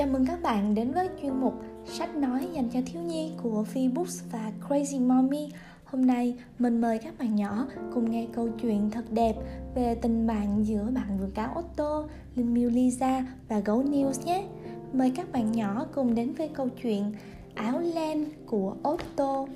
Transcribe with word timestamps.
Chào 0.00 0.08
mừng 0.08 0.26
các 0.26 0.42
bạn 0.42 0.74
đến 0.74 0.92
với 0.92 1.08
chuyên 1.22 1.40
mục 1.40 1.54
sách 1.84 2.16
nói 2.16 2.48
dành 2.52 2.68
cho 2.68 2.80
thiếu 2.86 3.02
nhi 3.02 3.32
của 3.42 3.64
Books 3.94 4.22
và 4.32 4.52
Crazy 4.68 5.06
Mommy. 5.06 5.48
Hôm 5.84 6.06
nay 6.06 6.36
mình 6.58 6.80
mời 6.80 6.98
các 6.98 7.18
bạn 7.18 7.36
nhỏ 7.36 7.66
cùng 7.94 8.10
nghe 8.10 8.26
câu 8.32 8.48
chuyện 8.62 8.90
thật 8.90 9.04
đẹp 9.10 9.34
về 9.74 9.94
tình 9.94 10.26
bạn 10.26 10.66
giữa 10.66 10.90
bạn 10.94 11.18
vườn 11.18 11.30
cá 11.30 11.50
Otto, 11.58 12.08
Linh 12.36 12.54
Miu 12.54 12.70
Lisa 12.70 13.26
và 13.48 13.58
gấu 13.58 13.82
News 13.82 14.24
nhé. 14.24 14.44
Mời 14.92 15.12
các 15.16 15.32
bạn 15.32 15.52
nhỏ 15.52 15.86
cùng 15.94 16.14
đến 16.14 16.32
với 16.32 16.48
câu 16.48 16.68
chuyện 16.82 17.12
Áo 17.54 17.80
len 17.80 18.24
của 18.46 18.76
Otto. 18.88 19.46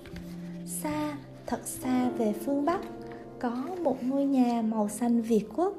Xa, 0.66 1.16
thật 1.46 1.60
xa 1.64 2.10
về 2.10 2.32
phương 2.32 2.64
Bắc, 2.64 2.80
có 3.40 3.66
một 3.82 4.04
ngôi 4.04 4.24
nhà 4.24 4.62
màu 4.62 4.88
xanh 4.88 5.22
Việt 5.22 5.44
Quốc 5.56 5.74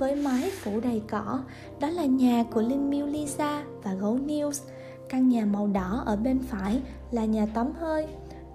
với 0.00 0.16
mái 0.16 0.50
phủ 0.50 0.80
đầy 0.80 1.02
cỏ. 1.08 1.40
Đó 1.80 1.88
là 1.88 2.04
nhà 2.04 2.44
của 2.50 2.62
linh 2.62 2.90
miêu 2.90 3.06
lisa 3.06 3.64
và 3.82 3.94
gấu 3.94 4.18
news 4.26 4.62
căn 5.08 5.28
nhà 5.28 5.44
màu 5.44 5.66
đỏ 5.66 6.02
ở 6.06 6.16
bên 6.16 6.38
phải 6.38 6.80
là 7.10 7.24
nhà 7.24 7.46
tắm 7.54 7.72
hơi. 7.80 8.06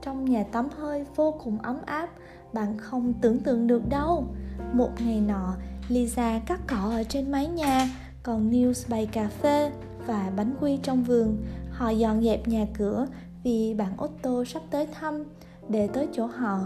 Trong 0.02 0.26
nhà 0.26 0.44
tắm 0.52 0.68
hơi 0.78 1.06
vô 1.16 1.32
cùng 1.44 1.58
ấm 1.62 1.78
áp, 1.86 2.10
bạn 2.54 2.78
không 2.78 3.14
tưởng 3.22 3.40
tượng 3.40 3.68
được 3.68 3.90
đâu. 3.90 4.26
Một 4.74 4.90
ngày 5.06 5.22
nọ, 5.22 5.54
lisa 5.90 6.42
cắt 6.46 6.60
cỏ 6.68 6.92
ở 6.92 7.04
trên 7.04 7.32
mái 7.32 7.48
nhà, 7.48 7.90
còn 8.24 8.52
news 8.52 8.90
bày 8.90 9.06
cà 9.06 9.28
phê 9.28 9.72
và 10.08 10.32
bánh 10.36 10.56
quy 10.62 10.78
trong 10.78 11.04
vườn. 11.04 11.38
Họ 11.72 11.90
dọn 11.90 12.24
dẹp 12.24 12.48
nhà 12.48 12.66
cửa 12.78 13.08
vì 13.44 13.74
bạn 13.74 14.04
Otto 14.04 14.44
sắp 14.44 14.62
tới 14.70 14.88
thăm. 15.00 15.24
Để 15.70 15.88
tới 15.88 16.08
chỗ 16.14 16.26
họ 16.26 16.60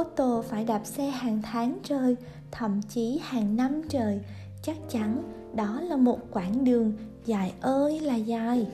Otto 0.00 0.42
phải 0.42 0.64
đạp 0.64 0.80
xe 0.84 1.04
hàng 1.04 1.40
tháng 1.42 1.78
trời, 1.82 2.16
thậm 2.50 2.80
chí 2.88 3.20
hàng 3.22 3.56
năm 3.56 3.82
trời. 3.88 4.20
Chắc 4.62 4.76
chắn 4.88 5.22
đó 5.54 5.80
là 5.80 5.96
một 5.96 6.18
quãng 6.32 6.64
đường 6.64 6.92
dài 7.24 7.52
ơi 7.60 8.00
là 8.00 8.14
dài. 8.16 8.66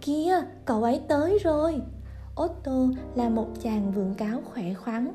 Kia, 0.00 0.34
cậu 0.64 0.82
ấy 0.82 1.00
tới 1.08 1.38
rồi. 1.44 1.80
Otto 2.42 2.86
là 3.14 3.28
một 3.28 3.48
chàng 3.62 3.92
vượng 3.92 4.14
cáo 4.14 4.40
khỏe 4.44 4.74
khoắn. 4.74 5.08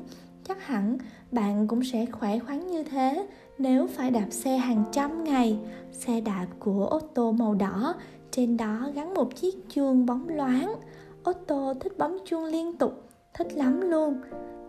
Chắc 0.48 0.66
hẳn 0.66 0.98
bạn 1.32 1.68
cũng 1.68 1.84
sẽ 1.84 2.06
khỏe 2.06 2.38
khoắn 2.38 2.66
như 2.66 2.82
thế 2.82 3.26
nếu 3.58 3.86
phải 3.86 4.10
đạp 4.10 4.26
xe 4.30 4.56
hàng 4.56 4.84
trăm 4.92 5.24
ngày. 5.24 5.58
Xe 5.92 6.20
đạp 6.20 6.46
của 6.58 6.90
otto 6.96 7.30
màu 7.30 7.54
đỏ, 7.54 7.94
trên 8.30 8.56
đó 8.56 8.90
gắn 8.94 9.14
một 9.14 9.36
chiếc 9.36 9.54
chuông 9.74 10.06
bóng 10.06 10.28
loáng. 10.28 10.74
Otto 11.30 11.74
thích 11.74 11.98
bấm 11.98 12.18
chuông 12.26 12.44
liên 12.44 12.76
tục, 12.76 13.02
thích 13.34 13.52
lắm 13.52 13.80
luôn 13.80 14.20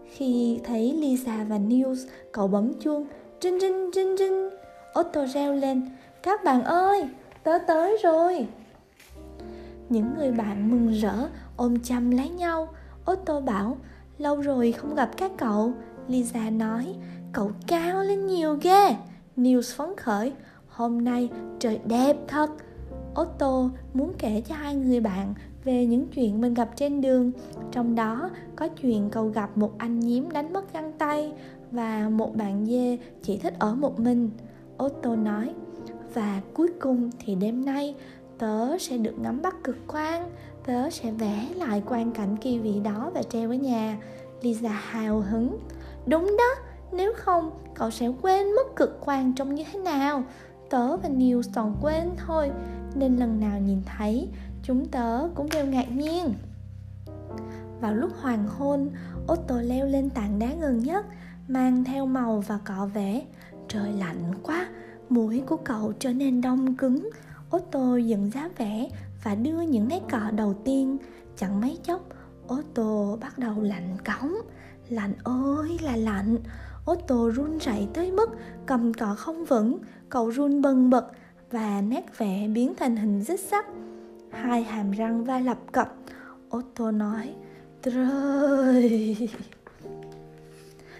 khi 0.09 0.59
thấy 0.63 0.93
lisa 0.93 1.45
và 1.49 1.57
news 1.57 2.07
cậu 2.31 2.47
bấm 2.47 2.73
chuông 2.79 3.07
trinh 3.39 3.57
trinh 3.61 3.89
trinh 3.93 4.15
trinh 4.19 4.49
Otto 4.99 5.25
reo 5.25 5.53
lên 5.53 5.89
Các 6.23 6.43
bạn 6.43 6.63
ơi, 6.63 7.09
tớ 7.43 7.57
tới 7.67 7.97
rồi. 8.03 8.47
Những 9.89 10.13
người 10.17 10.31
bạn 10.31 10.71
mừng 10.71 10.93
rỡ 10.93 11.29
ôm 11.55 11.79
chăm 11.83 12.11
lấy 12.11 12.29
nhau. 12.29 12.67
Otto 13.11 13.39
bảo 13.39 13.77
Lâu 14.17 14.41
rồi 14.41 14.71
không 14.71 14.95
gặp 14.95 15.09
các 15.17 15.31
cậu. 15.37 15.73
Lisa 16.07 16.49
nói 16.49 16.95
Cậu 17.31 17.51
cao 17.67 18.03
lên 18.03 18.27
nhiều 18.27 18.57
ghê. 18.61 18.95
News 19.37 19.75
phấn 19.75 19.95
khởi 19.97 20.33
Hôm 20.67 21.03
nay 21.03 21.29
trời 21.59 21.79
đẹp 21.85 22.17
thật. 22.27 22.49
Otto 23.21 23.69
muốn 23.93 24.13
kể 24.17 24.41
cho 24.47 24.55
hai 24.55 24.75
người 24.75 24.99
bạn 24.99 25.33
về 25.63 25.85
những 25.85 26.07
chuyện 26.07 26.41
mình 26.41 26.53
gặp 26.53 26.69
trên 26.75 27.01
đường 27.01 27.31
Trong 27.71 27.95
đó 27.95 28.29
có 28.55 28.67
chuyện 28.67 29.09
cậu 29.11 29.27
gặp 29.27 29.57
một 29.57 29.77
anh 29.77 29.99
nhím 29.99 30.31
đánh 30.31 30.53
mất 30.53 30.73
găng 30.73 30.91
tay 30.97 31.31
Và 31.71 32.09
một 32.09 32.35
bạn 32.35 32.65
dê 32.65 32.97
chỉ 33.21 33.37
thích 33.37 33.53
ở 33.59 33.75
một 33.75 33.99
mình. 33.99 34.29
Otto 34.83 35.15
nói 35.15 35.53
Và 36.13 36.41
cuối 36.53 36.67
cùng 36.79 37.09
thì 37.19 37.35
đêm 37.35 37.65
nay 37.65 37.95
tớ 38.37 38.77
sẽ 38.77 38.97
được 38.97 39.19
ngắm 39.19 39.41
bắt 39.41 39.55
cực 39.63 39.87
quang. 39.87 40.29
Tớ 40.65 40.89
sẽ 40.89 41.11
vẽ 41.11 41.47
lại 41.55 41.81
quang 41.85 42.11
cảnh 42.11 42.37
kỳ 42.41 42.59
vị 42.59 42.79
đó 42.83 43.11
và 43.13 43.23
treo 43.23 43.49
ở 43.49 43.53
nhà. 43.53 43.97
Lisa 44.41 44.69
hào 44.69 45.19
hứng 45.19 45.57
Đúng 46.05 46.35
đó, 46.37 46.63
nếu 46.91 47.13
không 47.17 47.51
cậu 47.75 47.91
sẽ 47.91 48.07
quên 48.21 48.55
mất 48.55 48.75
cực 48.75 49.01
quang 49.05 49.33
trông 49.35 49.55
như 49.55 49.63
thế 49.71 49.79
nào? 49.79 50.23
Tớ 50.69 50.97
và 50.97 51.09
Neil 51.09 51.39
toàn 51.53 51.75
quên 51.81 52.09
thôi. 52.27 52.51
Nên 52.95 53.17
lần 53.17 53.39
nào 53.39 53.59
nhìn 53.59 53.81
thấy 53.97 54.27
chúng 54.69 54.85
tớ 54.85 55.29
cũng 55.35 55.49
đều 55.49 55.65
ngạc 55.65 55.91
nhiên. 55.91 56.33
Vào 57.81 57.95
lúc 57.95 58.11
hoàng 58.21 58.47
hôn, 58.47 58.89
Otto 59.31 59.61
leo 59.61 59.85
lên 59.85 60.09
tảng 60.09 60.39
đá 60.39 60.47
gần 60.61 60.79
nhất, 60.79 61.05
mang 61.47 61.83
theo 61.83 62.05
màu 62.05 62.43
và 62.47 62.59
cọ 62.65 62.89
vẽ. 62.93 63.25
Trời 63.67 63.93
lạnh 63.93 64.33
quá 64.43 64.67
mũi 65.09 65.43
của 65.45 65.57
cậu 65.57 65.93
trở 65.99 66.13
nên 66.13 66.41
đông 66.41 66.75
cứng. 66.75 67.09
Otto 67.55 67.95
dựng 67.95 68.31
giá 68.31 68.49
vẽ 68.57 68.89
và 69.23 69.35
đưa 69.35 69.61
những 69.61 69.87
nét 69.87 69.99
cọ 70.11 70.31
đầu 70.31 70.53
tiên. 70.65 70.97
Chẳng 71.37 71.61
mấy 71.61 71.77
chốc 71.83 72.01
Otto 72.53 73.15
bắt 73.21 73.37
đầu 73.37 73.61
lạnh 73.61 73.97
cống. 74.05 74.33
Lạnh 74.89 75.13
ơi 75.23 75.79
là 75.81 75.95
lạnh. 75.95 76.37
Otto 76.91 77.29
run 77.35 77.57
rẩy 77.57 77.87
tới 77.93 78.11
mức 78.11 78.29
cầm 78.65 78.93
cọ 78.93 79.15
không 79.17 79.45
vững 79.45 79.77
cậu 80.09 80.29
run 80.29 80.61
bần 80.61 80.89
bật 80.89 81.11
và 81.51 81.81
nét 81.81 82.17
vẽ 82.17 82.47
biến 82.47 82.73
thành 82.77 82.95
hình 82.95 83.23
xích 83.23 83.39
sắc 83.39 83.65
hai 84.31 84.63
hàm 84.63 84.91
răng 84.91 85.23
va 85.23 85.39
lập 85.39 85.57
cập. 85.71 85.95
Otto 86.57 86.91
nói, 86.91 87.33
trời. 87.81 89.29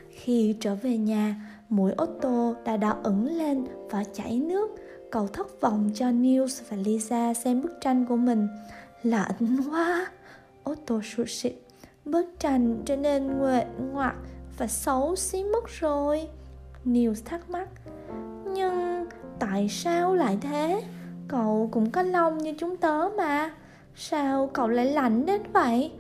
Khi 0.09 0.55
trở 0.59 0.75
về 0.75 0.97
nhà, 0.97 1.35
mũi 1.69 1.91
Otto 2.01 2.53
đã 2.65 2.77
đỏ 2.77 2.95
ửng 3.03 3.25
lên 3.25 3.65
và 3.89 4.03
chảy 4.03 4.39
nước. 4.39 4.69
Cậu 5.11 5.27
thất 5.27 5.61
vọng 5.61 5.91
cho 5.95 6.05
News 6.05 6.61
và 6.69 6.77
Lisa 6.77 7.33
xem 7.33 7.61
bức 7.61 7.71
tranh 7.81 8.05
của 8.05 8.17
mình. 8.17 8.47
Lạnh 9.03 9.57
quá. 9.71 10.11
Otto 10.69 11.01
sụt 11.01 11.27
sịt. 11.29 11.53
Bức 12.05 12.25
tranh 12.39 12.81
trở 12.85 12.95
nên 12.95 13.37
nguệ 13.37 13.65
ngoạc 13.91 14.15
và 14.57 14.67
xấu 14.67 15.15
xí 15.15 15.43
mất 15.43 15.63
rồi. 15.79 16.27
News 16.85 17.15
thắc 17.25 17.49
mắc, 17.49 17.67
nhưng 18.53 19.05
tại 19.39 19.69
sao 19.69 20.15
lại 20.15 20.37
thế? 20.41 20.81
Cậu 21.29 21.69
cũng 21.71 21.89
có 21.91 22.01
lông 22.01 22.37
như 22.37 22.53
chúng 22.57 22.77
tớ 22.77 23.09
mà. 23.17 23.51
Sao 23.95 24.49
cậu 24.53 24.67
lại 24.67 24.85
lạnh 24.85 25.25
đến 25.25 25.41
vậy? 25.53 25.91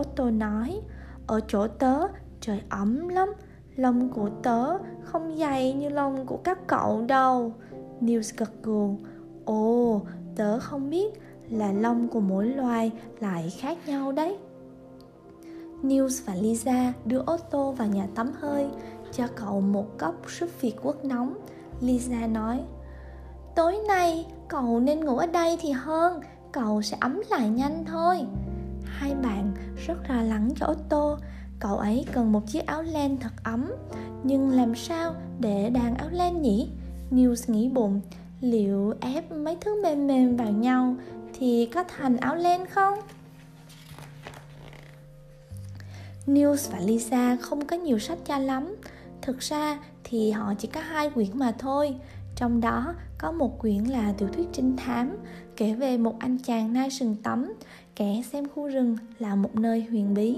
Otto 0.00 0.30
nói, 0.30 0.80
ở 1.26 1.40
chỗ 1.48 1.68
tớ, 1.68 2.06
trời 2.40 2.62
ấm 2.68 3.08
lắm. 3.08 3.28
Lông 3.76 4.08
của 4.08 4.30
tớ 4.42 4.78
không 5.02 5.36
dày 5.36 5.72
như 5.72 5.88
lông 5.88 6.26
của 6.26 6.36
các 6.36 6.66
cậu 6.66 7.04
đâu. 7.08 7.52
News 8.00 8.34
gật 8.36 8.50
gù, 8.62 8.96
ồ, 9.44 10.00
tớ 10.36 10.58
không 10.60 10.90
biết 10.90 11.20
là 11.50 11.72
lông 11.72 12.08
của 12.08 12.20
mỗi 12.20 12.46
loài 12.46 12.92
lại 13.20 13.52
khác 13.58 13.78
nhau 13.86 14.12
đấy. 14.12 14.38
News 15.82 16.22
và 16.26 16.34
Lisa 16.34 16.92
đưa 17.04 17.20
Otto 17.20 17.70
vào 17.70 17.88
nhà 17.88 18.06
tắm 18.14 18.32
hơi, 18.40 18.66
cho 19.12 19.26
cậu 19.36 19.60
một 19.60 19.98
cốc 19.98 20.14
súp 20.30 20.60
Việt 20.60 20.74
quốc 20.82 21.04
nóng. 21.04 21.34
Lisa 21.80 22.26
nói 22.26 22.60
Tối 23.54 23.78
nay, 23.88 24.26
cậu 24.48 24.80
nên 24.80 25.04
ngủ 25.04 25.16
ở 25.16 25.26
đây 25.26 25.58
thì 25.60 25.70
hơn, 25.70 26.20
Cậu 26.54 26.82
sẽ 26.82 26.96
ấm 27.00 27.22
lại 27.30 27.48
nhanh 27.48 27.84
thôi 27.84 28.18
Hai 28.84 29.14
bạn 29.14 29.52
rất 29.86 29.94
lo 30.08 30.22
lắng 30.22 30.50
cho 30.56 30.66
Otto 30.66 31.18
Cậu 31.60 31.76
ấy 31.76 32.06
cần 32.12 32.32
một 32.32 32.40
chiếc 32.46 32.66
áo 32.66 32.82
len 32.82 33.16
thật 33.16 33.32
ấm 33.44 33.72
Nhưng 34.22 34.50
làm 34.50 34.74
sao 34.74 35.14
để 35.40 35.70
đàn 35.70 35.94
áo 35.94 36.08
len 36.12 36.42
nhỉ? 36.42 36.68
News 37.10 37.52
nghĩ 37.52 37.68
bụng, 37.68 38.00
Liệu 38.40 38.94
ép 39.00 39.32
mấy 39.32 39.56
thứ 39.60 39.82
mềm 39.82 40.06
mềm 40.06 40.36
vào 40.36 40.50
nhau 40.50 40.96
Thì 41.38 41.66
có 41.74 41.84
thành 41.84 42.16
áo 42.16 42.36
len 42.36 42.66
không? 42.66 42.98
News 46.26 46.72
và 46.72 46.78
Lisa 46.78 47.36
không 47.40 47.66
có 47.66 47.76
nhiều 47.76 47.98
sách 47.98 48.18
cho 48.26 48.38
lắm 48.38 48.76
Thực 49.22 49.38
ra 49.38 49.78
thì 50.04 50.30
họ 50.30 50.54
chỉ 50.58 50.68
có 50.68 50.80
hai 50.80 51.10
quyển 51.10 51.28
mà 51.38 51.52
thôi 51.58 51.94
Trong 52.36 52.60
đó 52.60 52.94
có 53.24 53.32
một 53.32 53.58
quyển 53.58 53.84
là 53.84 54.12
tiểu 54.18 54.28
thuyết 54.28 54.48
trinh 54.52 54.76
thám 54.76 55.16
Kể 55.56 55.74
về 55.74 55.98
một 55.98 56.18
anh 56.18 56.38
chàng 56.38 56.72
nai 56.72 56.90
sừng 56.90 57.16
tấm 57.22 57.52
Kẻ 57.96 58.22
xem 58.32 58.48
khu 58.48 58.68
rừng 58.68 58.96
là 59.18 59.34
một 59.34 59.54
nơi 59.54 59.86
huyền 59.90 60.14
bí 60.14 60.36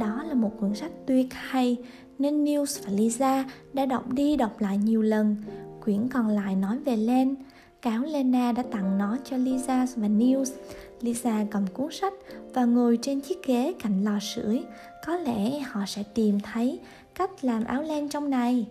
đó 0.00 0.24
là 0.28 0.34
một 0.34 0.50
cuốn 0.60 0.74
sách 0.74 0.90
tuyệt 1.06 1.26
hay 1.30 1.76
nên 2.18 2.44
News 2.44 2.84
và 2.84 2.92
Lisa 2.92 3.44
đã 3.72 3.86
đọc 3.86 4.12
đi 4.12 4.36
đọc 4.36 4.60
lại 4.60 4.78
nhiều 4.78 5.02
lần. 5.02 5.36
Quyển 5.84 6.08
còn 6.08 6.28
lại 6.28 6.56
nói 6.56 6.78
về 6.78 6.96
Len. 6.96 7.34
Cáo 7.82 8.02
Lena 8.02 8.52
đã 8.52 8.62
tặng 8.62 8.98
nó 8.98 9.18
cho 9.24 9.36
Lisa 9.36 9.86
và 9.96 10.08
News. 10.08 10.52
Lisa 11.00 11.46
cầm 11.50 11.66
cuốn 11.66 11.92
sách 11.92 12.14
và 12.54 12.64
ngồi 12.64 12.98
trên 13.02 13.20
chiếc 13.20 13.46
ghế 13.46 13.74
cạnh 13.82 14.04
lò 14.04 14.18
sưởi. 14.20 14.62
Có 15.06 15.16
lẽ 15.16 15.60
họ 15.60 15.80
sẽ 15.86 16.02
tìm 16.14 16.40
thấy 16.40 16.80
cách 17.14 17.44
làm 17.44 17.64
áo 17.64 17.82
len 17.82 18.08
trong 18.08 18.30
này. 18.30 18.66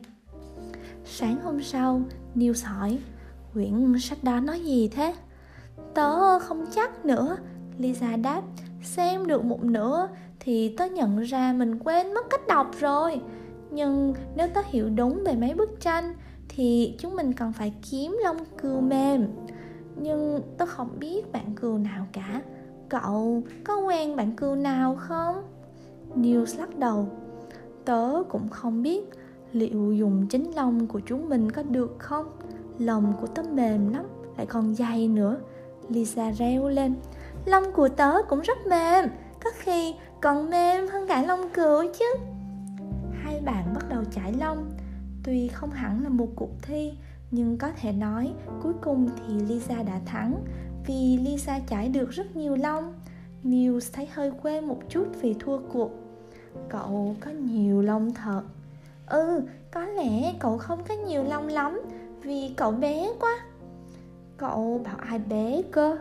Sáng 1.06 1.38
hôm 1.44 1.64
sau, 1.64 2.02
News 2.36 2.68
hỏi, 2.68 3.00
quyển 3.56 4.00
sách 4.00 4.24
đó 4.24 4.40
nói 4.40 4.60
gì 4.60 4.88
thế? 4.88 5.14
Tớ 5.94 6.40
không 6.40 6.66
chắc 6.76 7.06
nữa, 7.06 7.38
Lisa 7.78 8.16
đáp, 8.16 8.42
xem 8.84 9.28
được 9.28 9.46
một 9.46 9.64
nửa 9.64 10.08
thì 10.40 10.76
tớ 10.78 10.86
nhận 10.86 11.20
ra 11.20 11.54
mình 11.54 11.80
quên 11.80 12.14
mất 12.14 12.30
cách 12.30 12.48
đọc 12.48 12.72
rồi. 12.80 13.22
Nhưng 13.72 14.14
nếu 14.36 14.48
tớ 14.54 14.62
hiểu 14.66 14.90
đúng 14.90 15.24
về 15.26 15.36
mấy 15.36 15.54
bức 15.54 15.82
tranh 15.82 16.14
thì 16.50 16.96
chúng 17.00 17.16
mình 17.16 17.34
cần 17.34 17.54
phải 17.54 17.74
kiếm 17.92 18.18
lông 18.24 18.38
cừu 18.62 18.82
mềm. 18.82 19.28
Nhưng 19.96 20.42
tớ 20.58 20.66
không 20.66 21.00
biết 21.00 21.32
bạn 21.32 21.56
cừu 21.56 21.78
nào 21.78 22.06
cả. 22.12 22.42
Cậu 22.90 23.44
có 23.64 23.78
quen 23.78 24.16
bạn 24.16 24.32
cừu 24.36 24.56
nào 24.56 24.96
không? 25.00 25.36
News 26.16 26.60
lắc 26.60 26.80
đầu. 26.80 27.08
Tớ 27.86 28.24
cũng 28.30 28.50
không 28.50 28.82
biết 28.82 29.10
liệu 29.52 29.94
dùng 29.94 30.28
chính 30.28 30.52
lông 30.56 30.88
của 30.88 31.00
chúng 31.00 31.30
mình 31.30 31.52
có 31.52 31.64
được 31.64 31.96
không? 32.00 32.26
Lông 32.80 33.14
của 33.22 33.28
tớ 33.28 33.44
mềm 33.44 33.94
lắm 33.94 34.06
lại 34.38 34.46
còn 34.46 34.76
dày 34.76 35.08
nữa. 35.08 35.38
Lisa 35.90 36.32
reo 36.32 36.70
lên. 36.70 36.96
Lông 37.46 37.72
của 37.72 37.90
tớ 37.90 38.14
cũng 38.30 38.42
rất 38.42 38.68
mềm 38.68 39.06
có 39.44 39.50
khi 39.58 39.96
còn 40.22 40.50
mềm 40.50 40.88
hơn 40.88 41.08
cả 41.08 41.24
lông 41.24 41.50
cừu 41.50 41.84
chứ. 42.00 42.06
Hai 43.14 43.42
bạn 43.42 43.74
bắt 43.74 43.90
đầu 43.90 44.04
chải 44.12 44.34
lông. 44.34 44.72
Tuy 45.24 45.48
không 45.48 45.72
hẳn 45.72 46.04
là 46.04 46.10
một 46.10 46.28
cuộc 46.36 46.52
thi 46.62 46.94
nhưng 47.32 47.58
có 47.58 47.72
thể 47.82 47.92
nói 47.92 48.34
cuối 48.64 48.74
cùng 48.82 49.10
thì 49.16 49.40
lisa 49.40 49.84
đã 49.84 50.00
thắng 50.06 50.44
vì 50.88 51.18
lisa 51.18 51.60
chải 51.68 51.90
được 51.90 52.10
rất 52.10 52.36
nhiều 52.36 52.56
lông. 52.56 52.94
News 53.44 53.90
thấy 53.94 54.08
hơi 54.14 54.32
quê 54.42 54.62
một 54.62 54.80
chút 54.90 55.08
vì 55.22 55.34
thua 55.40 55.60
cuộc. 55.74 55.92
Cậu 56.70 57.16
có 57.20 57.32
nhiều 57.32 57.82
lông 57.82 58.14
thật. 58.14 58.42
Ừ, 59.08 59.42
có 59.72 59.86
lẽ 59.86 60.34
cậu 60.40 60.58
không 60.58 60.84
có 60.88 60.96
nhiều 61.08 61.24
lông 61.24 61.48
lắm. 61.48 61.82
Vì 62.26 62.52
cậu 62.58 62.72
bé 62.72 63.10
quá. 63.20 63.32
Cậu 64.38 64.82
bảo 64.86 64.98
ai 64.98 65.20
bé 65.20 65.62
cơ? 65.72 65.98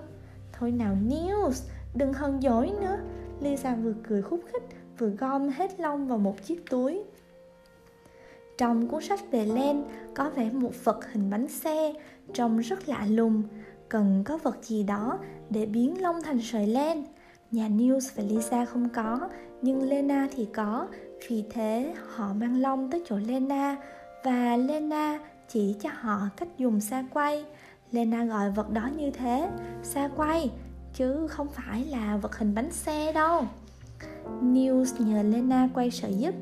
Thôi 0.53 0.71
nào 0.71 0.97
News, 1.09 1.69
đừng 1.95 2.13
hân 2.13 2.41
dỗi 2.41 2.71
nữa. 2.81 2.99
Lisa 3.41 3.75
vừa 3.75 3.95
cười 4.09 4.23
khúc 4.23 4.41
khích 4.53 4.63
Vừa 4.99 5.09
gom 5.09 5.49
hết 5.49 5.81
lông 5.81 6.09
vào 6.09 6.19
một 6.19 6.45
chiếc 6.45 6.71
túi. 6.71 7.03
Trong 8.59 8.89
cuốn 8.89 9.03
sách 9.03 9.21
về 9.31 9.47
len 9.47 9.85
Có 10.15 10.31
vẽ 10.31 10.51
một 10.51 10.73
vật 10.85 11.13
hình 11.13 11.31
bánh 11.31 11.49
xe 11.49 11.93
Trông 12.33 12.59
rất 12.59 12.89
lạ 12.89 13.07
lùng. 13.11 13.43
Cần 13.89 14.23
có 14.27 14.39
vật 14.43 14.57
gì 14.63 14.83
đó 14.83 15.19
Để 15.51 15.67
biến 15.67 16.03
lông 16.03 16.23
thành 16.23 16.41
sợi 16.43 16.67
len. 16.67 17.05
Nhà 17.51 17.69
News 17.69 18.11
và 18.15 18.25
Lisa 18.29 18.65
không 18.65 18.89
có 18.89 19.29
Nhưng 19.63 19.83
Lena 19.83 20.29
thì 20.37 20.45
có. 20.55 20.87
Vì 21.29 21.45
thế 21.51 21.95
họ 22.15 22.33
mang 22.33 22.61
lông 22.61 22.91
tới 22.91 23.03
chỗ 23.07 23.17
Lena 23.17 23.77
Và 24.25 24.57
Lena 24.57 25.19
chỉ 25.55 25.75
cho 25.81 25.91
họ 26.01 26.29
cách 26.37 26.49
dùng 26.59 26.81
xa 26.81 27.05
quay. 27.13 27.45
Lena 27.91 28.25
gọi 28.25 28.51
vật 28.51 28.71
đó 28.71 28.91
như 28.97 29.11
thế 29.11 29.49
Xa 29.83 30.09
quay, 30.17 30.51
Chứ 30.95 31.27
không 31.27 31.49
phải 31.49 31.85
là 31.85 32.17
vật 32.17 32.39
hình 32.39 32.55
bánh 32.55 32.73
xe 32.73 33.13
đâu. 33.13 33.45
News 34.43 35.05
nhờ 35.07 35.23
Lena 35.23 35.69
quay 35.75 35.91
sợi 35.91 36.15
giúp, 36.15 36.35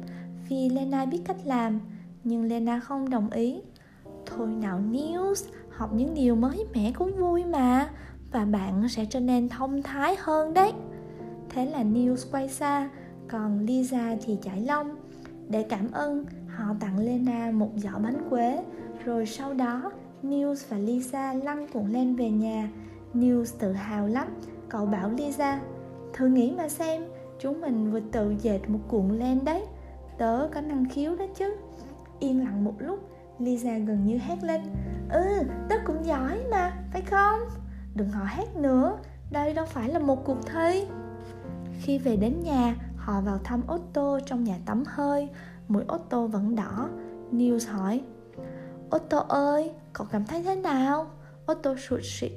Vì 0.48 0.68
Lena 0.68 1.04
biết 1.04 1.20
cách 1.24 1.36
làm, 1.44 1.80
Nhưng 2.24 2.44
Lena 2.44 2.80
không 2.80 3.10
đồng 3.10 3.30
ý. 3.30 3.60
Thôi 4.26 4.48
nào 4.48 4.80
News, 4.90 5.44
Học 5.70 5.90
những 5.94 6.14
điều 6.14 6.36
mới 6.36 6.64
mẻ 6.74 6.92
cũng 6.94 7.16
vui 7.16 7.44
mà, 7.44 7.90
Và 8.32 8.44
bạn 8.44 8.88
sẽ 8.88 9.04
trở 9.04 9.20
nên 9.20 9.48
thông 9.48 9.82
thái 9.82 10.16
hơn 10.18 10.54
đấy. 10.54 10.72
Thế 11.48 11.66
là 11.66 11.82
News 11.82 12.30
quay 12.32 12.48
xa, 12.48 12.90
Còn 13.28 13.58
Lisa 13.58 14.16
thì 14.24 14.38
chải 14.42 14.60
lông. 14.60 14.96
Để 15.48 15.62
cảm 15.62 15.90
ơn, 15.92 16.24
Họ 16.48 16.64
tặng 16.80 16.98
Lena 16.98 17.50
một 17.50 17.70
giỏ 17.76 17.98
bánh 17.98 18.28
quế 18.30 18.62
rồi 19.04 19.26
sau 19.26 19.54
đó 19.54 19.92
News 20.22 20.64
và 20.68 20.78
Lisa 20.78 21.32
lăn 21.32 21.66
cuộn 21.72 21.90
lên 21.90 22.16
về 22.16 22.30
nhà. 22.30 22.68
News 23.14 23.44
tự 23.58 23.72
hào 23.72 24.06
lắm 24.06 24.28
Cậu 24.68 24.86
bảo 24.86 25.10
Lisa 25.10 25.60
Thử 26.12 26.26
nghĩ 26.26 26.54
mà 26.56 26.68
xem 26.68 27.02
Chúng 27.40 27.60
mình 27.60 27.90
vừa 27.90 28.00
tự 28.12 28.34
dệt 28.40 28.60
một 28.68 28.78
cuộn 28.88 29.18
len 29.18 29.44
đấy 29.44 29.64
Tớ 30.18 30.48
có 30.54 30.60
năng 30.60 30.88
khiếu 30.88 31.16
đó 31.16 31.24
chứ. 31.34 31.56
Yên 32.20 32.44
lặng 32.44 32.64
một 32.64 32.74
lúc 32.78 33.08
Lisa 33.38 33.78
gần 33.78 34.06
như 34.06 34.18
hét 34.18 34.44
lên 34.44 34.60
Ừ, 35.10 35.42
tớ 35.68 35.76
cũng 35.84 36.04
giỏi 36.04 36.38
mà, 36.50 36.72
phải 36.92 37.02
không? 37.02 37.40
Đừng 37.94 38.10
họ 38.10 38.24
hét 38.28 38.56
nữa 38.56 38.98
Đây 39.30 39.54
đâu 39.54 39.66
phải 39.66 39.88
là 39.88 39.98
một 39.98 40.24
cuộc 40.24 40.46
thi. 40.46 40.86
Khi 41.80 41.98
về 41.98 42.16
đến 42.16 42.40
nhà, 42.44 42.76
họ 42.96 43.20
vào 43.20 43.38
thăm 43.44 43.62
Otto 43.74 44.20
trong 44.26 44.44
nhà 44.44 44.58
tắm 44.66 44.84
hơi. 44.86 45.28
Mũi 45.68 45.84
Otto 45.94 46.26
vẫn 46.26 46.56
đỏ. 46.56 46.88
News 47.32 47.72
hỏi 47.72 48.00
Otto 48.96 49.18
ơi, 49.28 49.70
cậu 49.92 50.06
cảm 50.12 50.26
thấy 50.26 50.42
thế 50.42 50.56
nào? 50.56 51.10
Otto 51.52 51.74
sụt 51.76 52.00
sịt 52.02 52.32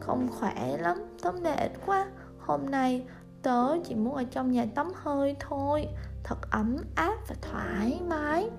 Không 0.00 0.28
khỏe 0.32 0.76
lắm, 0.78 0.96
tớ 1.22 1.32
mệt 1.32 1.70
quá. 1.86 2.06
Hôm 2.38 2.70
nay 2.70 3.06
tớ 3.42 3.78
chỉ 3.84 3.94
muốn 3.94 4.14
ở 4.14 4.24
trong 4.24 4.52
nhà 4.52 4.66
tắm 4.74 4.92
hơi 4.94 5.36
thôi. 5.40 5.88
Thật 6.24 6.36
ấm 6.50 6.76
áp 6.94 7.16
và 7.28 7.34
thoải 7.42 8.00
mái. 8.08 8.50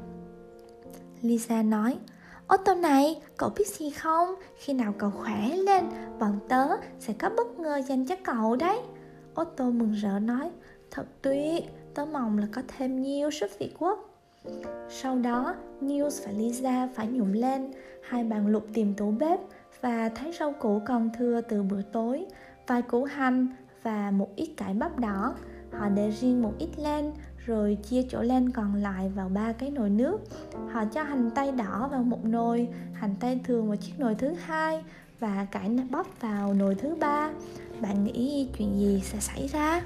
Lisa 1.21 1.61
nói 1.61 1.97
Otto 2.53 2.73
này, 2.73 3.21
cậu 3.37 3.49
biết 3.49 3.67
gì 3.67 3.89
không? 3.89 4.35
Khi 4.57 4.73
nào 4.73 4.93
cậu 4.97 5.11
khỏe 5.11 5.55
lên, 5.55 5.83
bọn 6.19 6.39
tớ 6.49 6.67
sẽ 6.99 7.13
có 7.13 7.29
bất 7.29 7.59
ngờ 7.59 7.81
dành 7.87 8.05
cho 8.05 8.15
cậu 8.23 8.55
đấy. 8.55 8.79
Otto 9.41 9.65
mừng 9.65 9.91
rỡ 9.91 10.19
nói 10.19 10.51
Thật 10.91 11.05
tuyệt, 11.21 11.63
tớ 11.93 12.05
mong 12.05 12.37
là 12.37 12.47
có 12.53 12.61
thêm 12.67 13.01
nhiều 13.01 13.31
sức 13.31 13.51
Việt 13.59 13.73
Quốc 13.79 14.06
sau 14.89 15.17
đó, 15.17 15.55
News 15.81 16.25
và 16.25 16.31
Lisa 16.31 16.89
phải 16.95 17.07
nhụm 17.07 17.31
lên 17.31 17.71
Hai 18.09 18.23
bàn 18.23 18.47
lục 18.47 18.67
tìm 18.73 18.93
tủ 18.93 19.11
bếp 19.11 19.39
Và 19.81 20.09
thấy 20.09 20.33
rau 20.39 20.53
củ 20.59 20.81
còn 20.85 21.09
thừa 21.17 21.41
từ 21.41 21.63
bữa 21.63 21.81
tối 21.81 22.25
Vài 22.67 22.81
củ 22.81 23.03
hành 23.03 23.47
và 23.83 24.11
một 24.11 24.35
ít 24.35 24.53
cải 24.57 24.73
bắp 24.73 24.99
đỏ. 24.99 25.35
Họ 25.71 25.89
để 25.89 26.09
riêng 26.09 26.41
một 26.41 26.53
ít 26.59 26.69
lên 26.77 27.11
rồi 27.45 27.77
chia 27.83 28.01
chỗ 28.09 28.21
lên 28.21 28.51
còn 28.51 28.75
lại 28.75 29.09
vào 29.09 29.29
ba 29.29 29.53
cái 29.53 29.69
nồi 29.69 29.89
nước. 29.89 30.17
Họ 30.71 30.85
cho 30.85 31.03
hành 31.03 31.29
tây 31.35 31.51
đỏ 31.51 31.87
vào 31.91 32.03
một 32.03 32.25
nồi, 32.25 32.67
hành 32.93 33.15
tây 33.19 33.39
thường 33.43 33.67
vào 33.67 33.75
chiếc 33.75 33.99
nồi 33.99 34.15
thứ 34.15 34.33
hai 34.33 34.83
và 35.19 35.47
cải 35.51 35.69
bắp 35.91 36.21
vào 36.21 36.53
nồi 36.53 36.75
thứ 36.75 36.95
ba. 36.95 37.31
Bạn 37.81 38.03
nghĩ 38.03 38.49
chuyện 38.57 38.79
gì 38.79 39.01
sẽ 39.05 39.19
xảy 39.19 39.47
ra? 39.47 39.81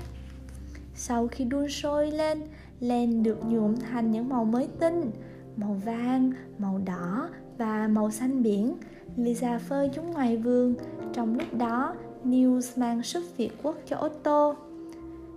Sau 0.96 1.28
khi 1.28 1.46
đun 1.46 1.70
sôi 1.70 2.12
lên 2.12 2.42
len 2.82 3.24
được 3.24 3.46
nhuộm 3.46 3.76
thành 3.76 4.12
những 4.12 4.30
màu 4.30 4.46
mới 4.46 4.68
tinh, 4.80 5.12
màu 5.56 5.74
vàng, 5.86 6.32
màu 6.58 6.82
đỏ 6.86 7.30
và 7.58 7.88
màu 7.88 8.12
xanh 8.12 8.44
biển. 8.44 8.76
Lisa 9.16 9.60
phơi 9.60 9.90
chúng 9.94 10.12
ngoài 10.12 10.38
vườn. 10.38 10.76
Trong 11.14 11.36
lúc 11.36 11.54
đó 11.58 11.96
news 12.26 12.80
mang 12.80 13.04
súp 13.04 13.24
việt 13.38 13.52
quốc 13.64 13.76
cho 13.86 13.98
otto. 14.06 14.56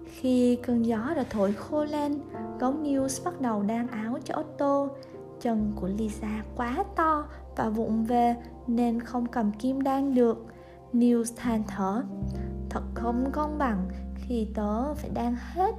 Khi 0.05 0.57
cơn 0.57 0.87
gió 0.87 1.13
đã 1.17 1.25
thổi 1.31 1.53
khô 1.53 1.85
lên 1.85 2.21
gấu 2.61 2.73
news 2.73 3.25
bắt 3.25 3.41
đầu 3.41 3.63
đan 3.63 3.87
áo 3.87 4.19
cho 4.25 4.35
otto. 4.41 4.89
Chân 5.41 5.73
của 5.81 5.89
lisa 5.89 6.45
quá 6.57 6.85
to 6.97 7.27
và 7.57 7.69
vụng 7.69 8.05
về 8.05 8.37
nên 8.67 9.01
không 9.01 9.27
cầm 9.27 9.53
kim 9.53 9.83
đan 9.83 10.15
được. 10.15 10.47
News 10.93 11.25
than 11.37 11.63
thở, 11.69 12.03
thật 12.71 12.83
không 12.95 13.31
công 13.33 13.59
bằng, 13.59 13.89
khi 14.15 14.47
tớ 14.55 14.95
phải 14.95 15.11
đan 15.15 15.37
hết 15.39 15.75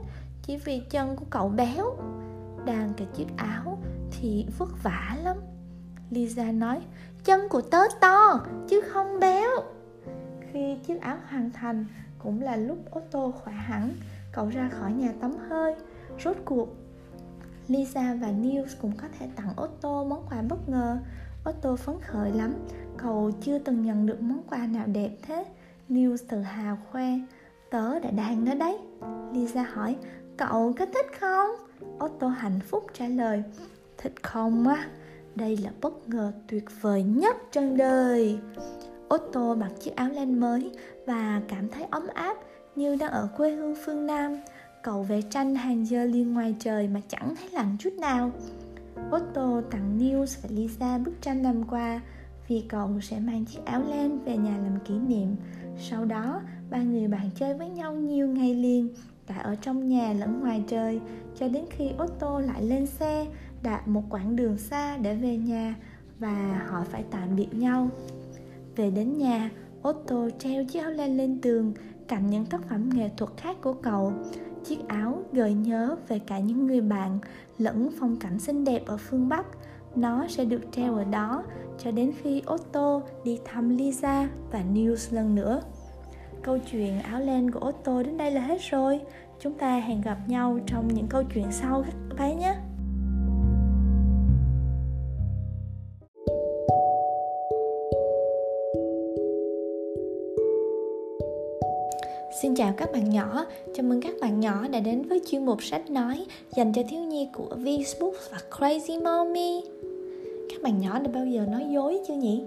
chỉ 0.46 0.58
vì 0.58 0.82
chân 0.90 1.16
của 1.16 1.26
cậu 1.30 1.50
béo. 1.50 1.98
Đang 2.66 2.94
cả 2.98 3.06
chiếc 3.16 3.28
áo 3.38 3.78
thì 4.12 4.46
vất 4.58 4.84
vả 4.84 5.18
lắm. 5.24 5.38
Lisa 6.10 6.52
nói, 6.52 6.82
chân 7.24 7.50
của 7.50 7.62
tớ 7.62 7.80
to, 8.02 8.46
chứ 8.68 8.82
không 8.82 9.20
béo. 9.20 9.50
Khi 10.52 10.78
chiếc 10.88 11.02
áo 11.02 11.18
hoàn 11.30 11.52
thành, 11.52 11.86
cũng 12.20 12.42
là 12.42 12.56
lúc 12.56 12.78
Otto 12.98 13.32
khỏe 13.32 13.54
hẳn, 13.54 13.92
cậu 14.32 14.50
ra 14.50 14.70
khỏi 14.70 14.94
nhà 14.94 15.14
tắm 15.22 15.32
hơi. 15.50 15.76
Rốt 16.24 16.36
cuộc, 16.46 16.70
Lisa 17.68 18.18
và 18.22 18.32
Nils 18.32 18.76
cũng 18.82 18.92
có 18.98 19.08
thể 19.20 19.30
tặng 19.36 19.54
Otto 19.64 20.04
món 20.04 20.26
quà 20.30 20.42
bất 20.42 20.70
ngờ. 20.70 20.98
Otto 21.50 21.76
phấn 21.76 21.96
khởi 22.02 22.32
lắm, 22.32 22.54
Cậu 22.98 23.32
chưa 23.42 23.60
từng 23.60 23.82
nhận 23.82 24.06
được 24.06 24.22
món 24.22 24.44
quà 24.50 24.68
nào 24.68 24.88
đẹp 24.88 25.10
thế. 25.22 25.46
News 25.90 26.18
tự 26.30 26.42
hào 26.42 26.78
khoe, 26.92 27.08
Tớ 27.72 28.00
đã 28.00 28.12
đàn 28.12 28.46
nó 28.46 28.54
đấy. 28.54 28.78
Lisa 29.34 29.64
hỏi 29.64 29.96
Cậu 30.38 30.74
có 30.80 30.86
thích 30.86 31.20
không? 31.20 31.50
Otto 32.06 32.28
hạnh 32.28 32.60
phúc 32.68 32.86
trả 32.94 33.08
lời 33.08 33.44
Thích 33.98 34.14
không 34.24 34.68
á? 34.68 34.88
Đây 35.36 35.58
là 35.58 35.72
bất 35.82 36.10
ngờ 36.10 36.32
tuyệt 36.48 36.66
vời 36.82 37.04
nhất 37.04 37.36
trong 37.52 37.78
đời. 37.78 38.40
Otto 39.14 39.56
mặc 39.56 39.72
chiếc 39.80 39.96
áo 39.96 40.10
len 40.10 40.40
mới 40.40 40.72
Và 41.06 41.42
cảm 41.48 41.70
thấy 41.70 41.84
ấm 41.92 42.08
áp 42.14 42.38
Như 42.76 42.96
đang 42.96 43.12
ở 43.12 43.30
quê 43.38 43.52
hương 43.52 43.76
phương 43.86 44.08
Nam. 44.08 44.38
Cậu 44.84 45.04
vẽ 45.04 45.22
tranh 45.22 45.56
hàng 45.56 45.88
giờ 45.88 46.06
liên 46.06 46.34
ngoài 46.34 46.56
trời 46.60 46.88
Mà 46.88 47.02
chẳng 47.08 47.36
thấy 47.36 47.50
lạnh 47.50 47.78
chút 47.80 47.94
nào. 47.94 48.32
Otto 49.16 49.62
tặng 49.72 50.00
News 50.00 50.38
và 50.44 50.50
Lisa 50.52 50.98
bức 50.98 51.22
tranh 51.22 51.44
làm 51.44 51.64
qua 51.64 52.02
vì 52.48 52.64
cậu 52.70 53.02
sẽ 53.02 53.20
mang 53.20 53.46
chiếc 53.46 53.66
áo 53.66 53.84
len 53.90 54.20
về 54.26 54.38
nhà 54.38 54.58
làm 54.64 54.80
kỷ 54.86 54.94
niệm. 54.94 55.36
Sau 55.80 56.06
đó, 56.06 56.42
ba 56.70 56.78
người 56.78 57.08
bạn 57.08 57.30
chơi 57.36 57.54
với 57.54 57.70
nhau 57.70 57.94
nhiều 57.94 58.28
ngày 58.28 58.56
liền, 58.56 58.94
đã 59.28 59.36
ở 59.38 59.56
trong 59.56 59.90
nhà 59.90 60.14
lẫn 60.14 60.40
ngoài 60.40 60.64
trời, 60.68 61.02
cho 61.40 61.48
đến 61.48 61.66
khi 61.70 61.92
Otto 62.04 62.40
lại 62.40 62.64
lên 62.64 62.86
xe, 62.86 63.28
đạp 63.64 63.88
một 63.88 64.04
quãng 64.10 64.36
đường 64.36 64.58
xa 64.58 64.98
để 64.98 65.16
về 65.16 65.38
nhà 65.38 65.76
và 66.20 66.66
họ 66.68 66.84
phải 66.92 67.04
tạm 67.12 67.36
biệt 67.36 67.54
nhau. 67.54 67.90
Về 68.76 68.92
đến 68.92 69.18
nhà, 69.18 69.50
Otto 69.88 70.30
treo 70.40 70.66
chiếc 70.66 70.80
áo 70.80 70.92
len 70.92 71.18
lên 71.18 71.42
tường 71.42 71.74
cạnh 72.08 72.30
những 72.30 72.46
tác 72.46 72.62
phẩm 72.70 72.90
nghệ 72.94 73.10
thuật 73.18 73.32
khác 73.38 73.58
của 73.62 73.74
cậu. 73.74 74.14
Chiếc 74.66 74.88
áo 74.88 75.24
gợi 75.34 75.54
nhớ 75.54 75.96
về 76.08 76.20
cả 76.20 76.40
những 76.40 76.68
người 76.68 76.82
bạn 76.82 77.20
lẫn 77.58 77.90
phong 78.00 78.18
cảnh 78.18 78.40
xinh 78.40 78.64
đẹp 78.64 78.86
ở 78.86 78.98
phương 78.98 79.30
Bắc 79.30 79.46
nó 79.96 80.28
sẽ 80.28 80.46
được 80.46 80.62
treo 80.72 80.96
ở 80.96 81.04
đó 81.04 81.44
cho 81.78 81.92
đến 81.92 82.12
khi 82.22 82.42
Otto 82.54 83.02
đi 83.24 83.40
thăm 83.46 83.78
Lisa 83.78 84.30
và 84.52 84.64
Nils 84.74 85.14
lần 85.14 85.36
nữa. 85.36 85.62
Câu 86.46 86.58
chuyện 86.72 87.00
áo 87.00 87.22
len 87.22 87.52
của 87.52 87.60
Otto 87.68 88.04
đến 88.04 88.18
đây 88.18 88.32
là 88.32 88.42
hết 88.42 88.62
rồi. 88.62 89.00
Chúng 89.40 89.54
ta 89.54 89.80
hẹn 89.80 90.02
gặp 90.02 90.18
nhau 90.28 90.60
trong 90.68 90.88
những 90.88 91.08
câu 91.10 91.24
chuyện 91.34 91.46
sau 91.52 91.84
các 92.10 92.18
bé 92.20 92.36
nhé. 92.36 92.56
Xin 102.42 102.56
chào 102.56 102.74
các 102.78 102.92
bạn 102.92 103.10
nhỏ, 103.10 103.46
chào 103.76 103.84
mừng 103.84 104.02
các 104.02 104.16
bạn 104.22 104.40
nhỏ 104.40 104.68
đã 104.68 104.80
đến 104.80 105.02
với 105.02 105.22
chuyên 105.28 105.46
mục 105.46 105.64
sách 105.64 105.90
nói 105.90 106.26
dành 106.56 106.74
cho 106.74 106.82
thiếu 106.90 107.02
nhi 107.02 107.30
của 107.34 107.50
Facebook 107.56 108.14
và 108.32 108.38
Crazy 108.52 109.04
Mommy. 109.04 109.62
Các 110.50 110.62
bạn 110.62 110.82
nhỏ 110.82 111.00
đã 111.00 111.12
bao 111.14 111.26
giờ 111.26 111.46
nói 111.46 111.66
dối 111.72 112.00
chưa 112.08 112.16
nhỉ? 112.16 112.44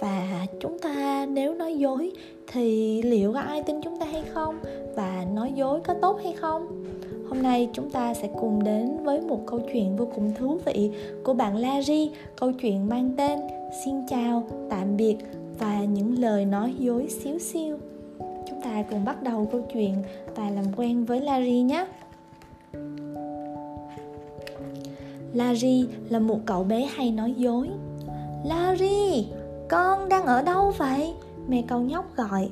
Và 0.00 0.46
chúng 0.60 0.78
ta 0.78 1.26
nếu 1.30 1.54
nói 1.54 1.78
dối 1.78 2.12
thì 2.46 3.02
liệu 3.02 3.32
có 3.32 3.40
ai 3.40 3.62
tin 3.62 3.80
chúng 3.82 3.96
ta 3.98 4.06
hay 4.06 4.22
không? 4.34 4.58
Và 4.96 5.24
nói 5.34 5.52
dối 5.54 5.80
có 5.80 5.94
tốt 6.02 6.20
hay 6.24 6.32
không? 6.32 6.84
Hôm 7.28 7.42
nay 7.42 7.68
chúng 7.72 7.90
ta 7.90 8.14
sẽ 8.14 8.28
cùng 8.40 8.64
đến 8.64 8.96
với 9.04 9.20
một 9.20 9.40
câu 9.46 9.60
chuyện 9.72 9.96
vô 9.96 10.08
cùng 10.14 10.34
thú 10.38 10.58
vị 10.66 10.90
của 11.24 11.34
bạn 11.34 11.56
Larry, 11.56 12.10
câu 12.36 12.52
chuyện 12.52 12.88
mang 12.88 13.10
tên 13.16 13.40
Xin 13.84 14.06
chào, 14.08 14.44
tạm 14.70 14.96
biệt 14.96 15.16
và 15.58 15.84
những 15.84 16.18
lời 16.18 16.44
nói 16.44 16.74
dối 16.78 17.08
xíu 17.08 17.38
xiu 17.38 17.78
chúng 18.46 18.60
ta 18.60 18.84
cùng 18.90 19.04
bắt 19.04 19.22
đầu 19.22 19.48
câu 19.52 19.60
chuyện 19.72 19.94
và 20.34 20.50
làm 20.50 20.64
quen 20.76 21.04
với 21.04 21.20
Larry 21.20 21.62
nhé. 21.62 21.86
Larry 25.32 25.86
là 26.08 26.18
một 26.18 26.38
cậu 26.46 26.64
bé 26.64 26.88
hay 26.94 27.10
nói 27.10 27.34
dối. 27.36 27.68
Larry, 28.44 29.26
con 29.68 30.08
đang 30.08 30.26
ở 30.26 30.42
đâu 30.42 30.72
vậy? 30.78 31.14
Mẹ 31.48 31.62
cậu 31.68 31.80
nhóc 31.80 32.16
gọi. 32.16 32.48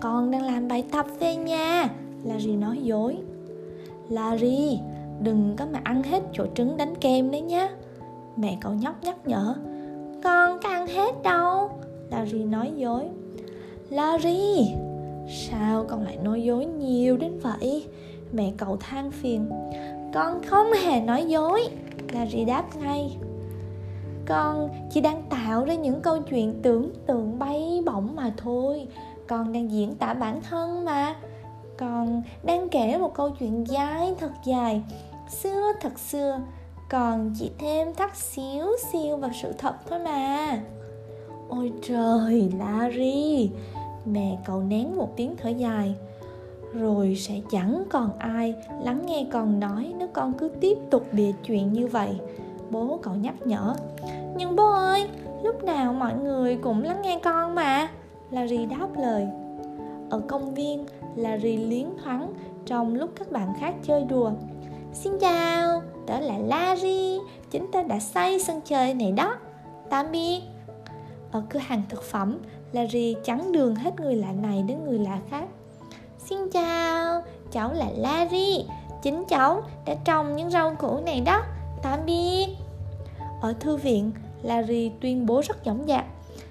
Con 0.00 0.30
đang 0.30 0.42
làm 0.42 0.68
bài 0.68 0.84
tập 0.92 1.06
về 1.20 1.36
nhà. 1.36 1.88
Larry 2.24 2.56
nói 2.56 2.78
dối. 2.82 3.16
Larry, 4.08 4.78
đừng 5.20 5.54
có 5.58 5.66
mà 5.72 5.80
ăn 5.84 6.02
hết 6.02 6.22
chỗ 6.32 6.46
trứng 6.54 6.76
đánh 6.76 6.94
kem 6.94 7.30
đấy 7.30 7.40
nhé. 7.40 7.70
Mẹ 8.36 8.58
cậu 8.60 8.72
nhóc 8.72 9.04
nhắc 9.04 9.16
nhở. 9.26 9.54
Con 10.24 10.58
có 10.62 10.68
ăn 10.68 10.86
hết 10.86 11.22
đâu. 11.22 11.70
Larry 12.10 12.44
nói 12.44 12.72
dối. 12.76 13.04
Larry, 13.90 14.74
Sao 15.28 15.84
con 15.88 16.02
lại 16.02 16.18
nói 16.22 16.42
dối 16.42 16.66
nhiều 16.66 17.16
đến 17.16 17.38
vậy? 17.38 17.86
Mẹ 18.32 18.52
cậu 18.56 18.76
than 18.80 19.10
phiền 19.10 19.50
Con 20.14 20.42
không 20.42 20.72
hề 20.72 21.00
nói 21.00 21.24
dối 21.28 21.68
Larry 22.12 22.44
đáp 22.44 22.64
ngay 22.76 23.16
con 24.26 24.68
chỉ 24.90 25.00
đang 25.00 25.22
tạo 25.30 25.64
ra 25.64 25.74
những 25.74 26.00
câu 26.00 26.18
chuyện 26.22 26.60
tưởng 26.62 26.90
tượng 27.06 27.38
bay 27.38 27.82
bổng 27.86 28.16
mà 28.16 28.32
thôi. 28.36 28.88
Con 29.28 29.52
đang 29.52 29.70
diễn 29.70 29.94
tả 29.94 30.14
bản 30.14 30.40
thân 30.50 30.84
mà. 30.84 31.16
Con 31.78 32.22
đang 32.42 32.68
kể 32.68 32.98
một 32.98 33.14
câu 33.14 33.30
chuyện 33.30 33.64
dài, 33.68 34.14
thật 34.20 34.30
dài. 34.44 34.82
Xưa, 35.28 35.72
thật 35.80 35.98
xưa 35.98 36.40
Còn 36.90 37.34
chỉ 37.38 37.50
thêm 37.58 37.94
thắt 37.94 38.16
xíu 38.16 38.66
xiu 38.92 39.16
vào 39.16 39.30
sự 39.42 39.52
thật 39.58 39.74
thôi 39.88 39.98
mà. 39.98 40.60
Ôi 41.48 41.72
trời, 41.82 42.52
Larry, 42.58 43.50
mẹ 44.04 44.38
cậu 44.44 44.62
nén 44.62 44.96
một 44.96 45.16
tiếng 45.16 45.36
thở 45.36 45.48
dài. 45.48 45.94
Rồi 46.72 47.14
sẽ 47.16 47.40
chẳng 47.50 47.84
còn 47.90 48.18
ai 48.18 48.54
lắng 48.82 49.06
nghe 49.06 49.26
con 49.32 49.60
nói 49.60 49.92
nếu 49.98 50.08
con 50.12 50.32
cứ 50.32 50.48
tiếp 50.60 50.78
tục 50.90 51.06
bịa 51.12 51.32
chuyện 51.44 51.72
như 51.72 51.86
vậy 51.86 52.20
bố 52.74 52.98
cậu 53.02 53.14
nhắc 53.14 53.34
nhở. 53.44 53.74
Nhưng 54.36 54.56
bố 54.56 54.70
ơi 54.70 55.08
lúc 55.42 55.64
nào 55.64 55.92
mọi 55.92 56.14
người 56.14 56.56
cũng 56.56 56.82
lắng 56.82 57.02
nghe 57.02 57.20
con 57.24 57.54
mà. 57.54 57.88
Larry 58.30 58.66
đáp 58.66 58.88
lời. 58.96 59.28
Ở 60.10 60.20
công 60.28 60.54
viên 60.54 60.86
larry 61.16 61.56
liến 61.56 61.86
thoáng 62.04 62.32
trong 62.66 62.94
lúc 62.94 63.10
các 63.18 63.32
bạn 63.32 63.54
khác 63.60 63.74
chơi 63.82 64.04
đùa. 64.04 64.30
Xin 64.92 65.18
chào 65.20 65.82
tớ 66.06 66.20
là 66.20 66.38
larry 66.38 67.20
chính 67.50 67.66
tớ 67.72 67.82
đã 67.82 67.98
xây 67.98 68.40
sân 68.40 68.60
chơi 68.64 68.94
này 68.94 69.12
đó. 69.12 69.36
Tạm 69.90 70.06
biệt. 70.12 70.42
Ở 71.32 71.42
cửa 71.50 71.58
hàng 71.58 71.82
thực 71.88 72.02
phẩm 72.02 72.38
Larry 72.72 73.16
chắn 73.24 73.52
đường 73.52 73.74
hết 73.74 74.00
người 74.00 74.16
lạ 74.16 74.32
này 74.42 74.62
đến 74.62 74.78
người 74.84 74.98
lạ 74.98 75.18
khác. 75.30 75.44
Xin 76.18 76.38
chào, 76.50 77.22
cháu 77.52 77.72
là 77.72 77.86
Larry 77.96 78.64
Chính 79.02 79.24
cháu 79.28 79.62
đã 79.86 79.94
trồng 80.04 80.36
những 80.36 80.50
rau 80.50 80.74
củ 80.74 81.00
này 81.00 81.20
đó. 81.20 81.42
Tạm 81.82 81.98
biệt. 82.06 82.46
Ở 83.44 83.52
thư 83.60 83.76
viện, 83.76 84.10
Larry 84.42 84.90
tuyên 85.00 85.26
bố 85.26 85.42
rất 85.48 85.56
dõng 85.64 85.84
dạc. 85.88 86.04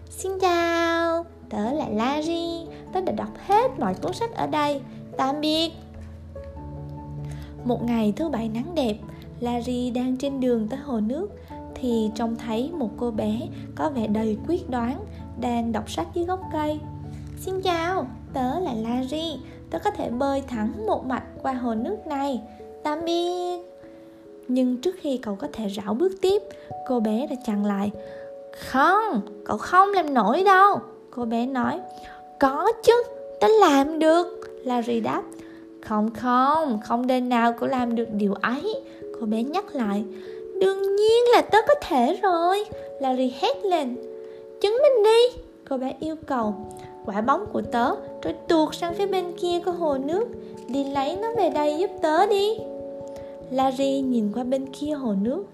Xin 0.09 0.31
chào, 0.41 1.25
tớ 1.49 1.73
là 1.73 1.89
Larry 1.89 2.65
Tớ 2.93 3.01
đã 3.01 3.11
đọc 3.11 3.29
hết 3.45 3.71
mọi 3.79 3.93
cuốn 3.93 4.13
sách 4.13 4.35
ở 4.35 4.47
đây 4.47 4.81
Tạm 5.17 5.41
biệt. 5.41 5.71
Một 7.65 7.83
ngày 7.83 8.13
thứ 8.15 8.29
bảy 8.29 8.49
nắng 8.49 8.75
đẹp 8.75 8.95
Larry 9.39 9.91
đang 9.91 10.17
trên 10.17 10.39
đường 10.39 10.67
tới 10.67 10.79
hồ 10.79 10.99
nước 10.99 11.29
Thì 11.75 12.11
trông 12.15 12.35
thấy 12.35 12.71
một 12.77 12.89
cô 12.97 13.11
bé 13.11 13.39
có 13.75 13.89
vẻ 13.89 14.07
đầy 14.07 14.37
quyết 14.47 14.69
đoán 14.69 15.05
đang 15.39 15.71
đọc 15.71 15.89
sách 15.89 16.07
dưới 16.13 16.25
gốc 16.25 16.39
cây. 16.53 16.79
Xin 17.39 17.61
chào, 17.61 18.07
tớ 18.33 18.59
là 18.59 18.73
Larry 18.73 19.39
Tớ 19.69 19.79
có 19.79 19.91
thể 19.91 20.09
bơi 20.09 20.41
thẳng 20.41 20.85
một 20.87 21.05
mạch 21.05 21.23
qua 21.41 21.53
hồ 21.53 21.75
nước 21.75 22.07
này 22.07 22.41
Tạm 22.83 23.05
biệt. 23.05 23.72
Nhưng 24.53 24.77
trước 24.77 24.95
khi 25.01 25.17
cậu 25.17 25.35
có 25.35 25.47
thể 25.53 25.69
rảo 25.69 25.93
bước 25.93 26.11
tiếp 26.21 26.43
Cô 26.87 26.99
bé 26.99 27.27
đã 27.29 27.35
chặn 27.45 27.65
lại. 27.65 27.91
Không, 28.57 29.21
cậu 29.45 29.57
không 29.57 29.89
làm 29.89 30.13
nổi 30.13 30.43
đâu. 30.43 30.79
Cô 31.11 31.25
bé 31.25 31.45
nói 31.45 31.79
Có 32.39 32.71
chứ, 32.83 33.03
tớ 33.39 33.47
làm 33.59 33.99
được. 33.99 34.27
Larry 34.65 34.99
đáp 34.99 35.23
Không 35.81 36.09
không, 36.13 36.79
không 36.83 37.07
đời 37.07 37.21
nào 37.21 37.53
cậu 37.53 37.69
làm 37.69 37.95
được 37.95 38.07
điều 38.11 38.33
ấy. 38.33 38.81
Cô 39.19 39.25
bé 39.25 39.43
nhắc 39.43 39.75
lại 39.75 40.03
Đương 40.59 40.95
nhiên 40.95 41.23
là 41.33 41.41
tớ 41.41 41.57
có 41.67 41.73
thể 41.81 42.19
rồi. 42.21 42.65
Larry 42.99 43.33
hét 43.39 43.65
lên 43.65 43.95
Chứng 44.61 44.77
minh 44.81 45.03
đi. 45.03 45.41
Cô 45.69 45.77
bé 45.77 45.93
yêu 45.99 46.15
cầu 46.25 46.55
Quả 47.05 47.21
bóng 47.21 47.45
của 47.53 47.61
tớ 47.61 47.95
Rồi 48.23 48.33
tuột 48.47 48.75
sang 48.75 48.93
phía 48.93 49.05
bên 49.05 49.25
kia 49.41 49.59
của 49.65 49.71
hồ 49.71 49.97
nước. 49.97 50.27
Đi 50.67 50.83
lấy 50.83 51.17
nó 51.21 51.27
về 51.37 51.49
đây 51.49 51.77
giúp 51.77 51.89
tớ 52.01 52.25
đi. 52.25 52.57
Larry 53.51 54.01
nhìn 54.01 54.31
qua 54.33 54.43
bên 54.43 54.65
kia 54.73 54.91
hồ 54.91 55.13
nước. 55.21 55.45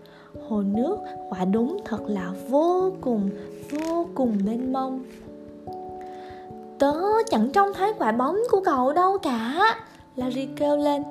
Hồ 0.50 0.62
nước 0.62 0.98
quả 1.30 1.46
đúng 1.46 1.78
thật 1.86 2.02
là 2.08 2.32
vô 2.50 2.92
cùng 3.02 3.30
Vô 3.72 4.08
cùng 4.16 4.38
mênh 4.46 4.74
mông. 4.74 5.04
Tớ 6.80 6.94
chẳng 7.30 7.50
trông 7.52 7.74
thấy 7.74 7.94
quả 8.00 8.12
bóng 8.12 8.38
của 8.52 8.62
cậu 8.66 8.94
đâu 8.94 9.18
cả. 9.18 9.76
Larry 10.16 10.48
kêu 10.56 10.78
lên. 10.78 11.04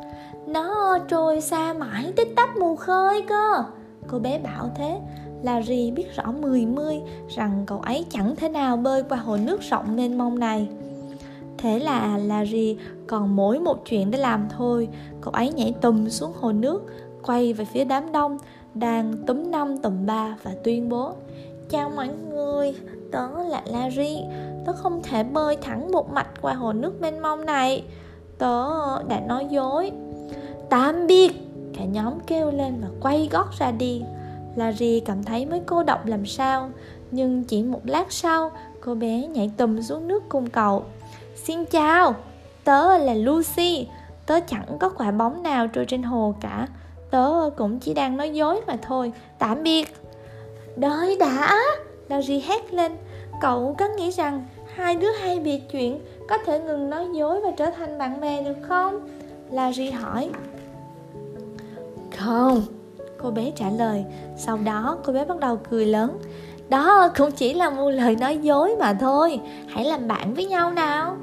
Nó 0.47 0.99
trôi 1.09 1.41
xa 1.41 1.73
mãi 1.73 2.13
tích 2.17 2.29
tắp 2.37 2.57
mù 2.57 2.77
khơi 2.77 3.23
cơ. 3.23 3.65
Cô 4.07 4.19
bé 4.19 4.39
bảo 4.39 4.71
thế. 4.77 5.01
Larry 5.43 5.91
biết 5.91 6.17
rõ 6.17 6.33
mười 6.33 6.67
mươi 6.67 7.01
rằng 7.29 7.63
cậu 7.67 7.81
ấy 7.81 8.07
chẳng 8.11 8.37
thể 8.37 8.49
nào 8.49 8.77
bơi 8.77 9.03
qua 9.03 9.19
hồ 9.19 9.37
nước 9.37 9.61
rộng 9.61 9.97
mênh 9.97 10.19
mông 10.19 10.39
này. 10.39 10.69
Thế 11.59 11.79
là 11.79 12.19
Larry 12.19 12.77
còn 13.07 13.37
mỗi 13.37 13.61
một 13.61 13.85
chuyện 13.85 14.11
để 14.11 14.19
làm 14.19 14.49
thôi. 14.57 14.89
Cậu 15.21 15.33
ấy 15.33 15.53
nhảy 15.53 15.75
tùm 15.81 16.09
xuống 16.09 16.33
hồ 16.41 16.53
nước, 16.53 16.83
Quay 17.23 17.53
về 17.53 17.65
phía 17.65 17.85
đám 17.85 18.13
đông, 18.13 18.39
Đang 18.75 19.15
túm 19.27 19.51
năm 19.51 19.79
tùm 19.79 20.07
ba 20.07 20.37
và 20.43 20.51
tuyên 20.65 20.89
bố, 20.89 21.13
Chào 21.71 21.91
mọi 21.97 22.09
người, 22.09 22.75
Tớ 23.13 23.29
là 23.49 23.63
Larry. 23.67 24.19
Tớ 24.67 24.73
không 24.73 25.03
thể 25.03 25.25
bơi 25.25 25.57
thẳng 25.57 25.93
một 25.93 26.13
mạch 26.13 26.29
qua 26.43 26.55
hồ 26.55 26.73
nước 26.73 27.01
mênh 27.01 27.23
mông 27.23 27.47
này. 27.47 27.85
Tớ 28.39 28.65
đã 29.03 29.21
nói 29.21 29.47
dối. 29.51 29.91
Tạm 30.69 31.07
biệt, 31.07 31.33
Cả 31.79 31.85
nhóm 31.85 32.15
kêu 32.27 32.51
lên 32.51 32.75
và 32.81 32.89
quay 33.01 33.29
gót 33.33 33.47
ra 33.59 33.71
đi. 33.71 34.03
Larry 34.57 35.01
cảm 35.01 35.25
thấy 35.25 35.47
mới 35.47 35.61
cô 35.67 35.83
độc 35.83 36.07
làm 36.07 36.27
sao, 36.27 36.71
Nhưng 37.11 37.45
chỉ 37.45 37.63
một 37.63 37.81
lát 37.85 38.13
sau, 38.13 38.51
Cô 38.81 38.95
bé 38.95 39.27
nhảy 39.27 39.51
tùm 39.57 39.81
xuống 39.81 40.09
nước 40.09 40.23
cùng 40.29 40.51
cậu. 40.51 40.85
Xin 41.45 41.65
chào 41.65 42.15
Tớ 42.65 42.99
là 42.99 43.15
Lucy. 43.15 43.89
Tớ 44.27 44.41
chẳng 44.41 44.79
có 44.81 44.89
quả 44.89 45.11
bóng 45.11 45.43
nào 45.43 45.67
trôi 45.69 45.85
trên 45.85 46.03
hồ 46.03 46.35
cả. 46.41 46.67
Tớ 47.11 47.51
cũng 47.57 47.79
chỉ 47.79 47.95
đang 47.95 48.17
nói 48.17 48.31
dối 48.31 48.61
mà 48.67 48.77
thôi 48.83 49.13
Tạm 49.39 49.63
biệt. 49.63 49.97
Đợi 50.77 51.17
đã 51.21 51.59
Larry 52.09 52.41
hét 52.41 52.75
lên. 52.75 52.93
Cậu 53.41 53.75
có 53.79 53.89
nghĩ 53.89 54.11
rằng 54.11 54.45
Hai 54.75 54.95
đứa 54.95 55.11
hay 55.11 55.39
biệt 55.39 55.63
chuyện 55.71 56.01
Có 56.29 56.39
thể 56.47 56.61
ngừng 56.61 56.91
nói 56.91 57.07
dối 57.15 57.41
và 57.41 57.51
trở 57.57 57.71
thành 57.71 57.99
bạn 57.99 58.21
bè 58.21 58.43
được 58.43 58.57
không? 58.69 59.09
Larry 59.51 59.91
hỏi. 59.91 60.31
Không. 62.19 62.63
Cô 63.23 63.31
bé 63.31 63.53
trả 63.57 63.71
lời. 63.71 64.05
Sau 64.37 64.59
đó 64.65 64.99
cô 65.05 65.13
bé 65.13 65.25
bắt 65.25 65.39
đầu 65.39 65.59
cười 65.71 65.87
lớn. 65.87 66.19
Đó 66.69 67.09
cũng 67.19 67.31
chỉ 67.31 67.55
là 67.55 67.71
một 67.71 67.91
lời 67.91 68.17
nói 68.17 68.39
dối 68.39 68.77
mà 68.79 68.95
thôi. 69.01 69.41
Hãy 69.69 69.85
làm 69.85 70.09
bạn 70.09 70.35
với 70.35 70.45
nhau 70.45 70.73
nào 70.73 71.17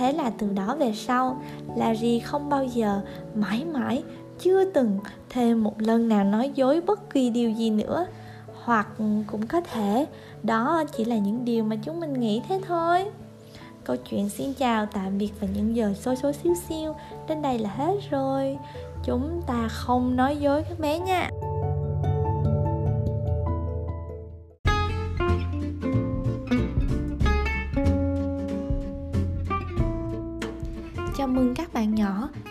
Thế 0.00 0.12
là 0.12 0.30
từ 0.38 0.48
đó 0.54 0.76
về 0.78 0.92
sau, 0.92 1.42
Larry 1.76 2.18
không 2.18 2.48
bao 2.48 2.64
giờ 2.64 3.00
Mãi 3.34 3.64
mãi, 3.64 4.02
chưa 4.38 4.64
từng 4.64 4.98
thêm 5.30 5.64
một 5.64 5.80
lần 5.80 6.08
nào 6.08 6.24
nói 6.24 6.52
dối 6.54 6.80
bất 6.80 7.10
kỳ 7.10 7.30
điều 7.30 7.50
gì 7.50 7.70
nữa. 7.70 8.06
Hoặc 8.64 8.88
cũng 9.26 9.46
có 9.48 9.60
thể, 9.60 10.06
đó 10.42 10.84
chỉ 10.96 11.04
là 11.04 11.16
những 11.16 11.44
điều 11.44 11.64
mà 11.64 11.76
chúng 11.84 12.00
mình 12.00 12.12
nghĩ 12.12 12.42
thế 12.48 12.60
thôi. 12.66 13.04
Câu 13.84 13.96
chuyện 13.96 14.28
xin 14.28 14.54
chào, 14.54 14.86
tạm 14.86 15.18
biệt 15.18 15.30
và 15.40 15.48
những 15.54 15.76
giờ 15.76 15.94
xôi 15.94 16.16
xôi 16.16 16.32
xíu 16.32 16.54
xiu 16.68 16.94
đến 17.28 17.42
đây 17.42 17.58
là 17.58 17.70
hết 17.70 17.94
rồi. 18.10 18.58
Chúng 19.04 19.42
ta 19.46 19.68
không 19.68 20.16
nói 20.16 20.36
dối 20.36 20.62
các 20.68 20.80
bé 20.80 20.98
nha. 20.98 21.30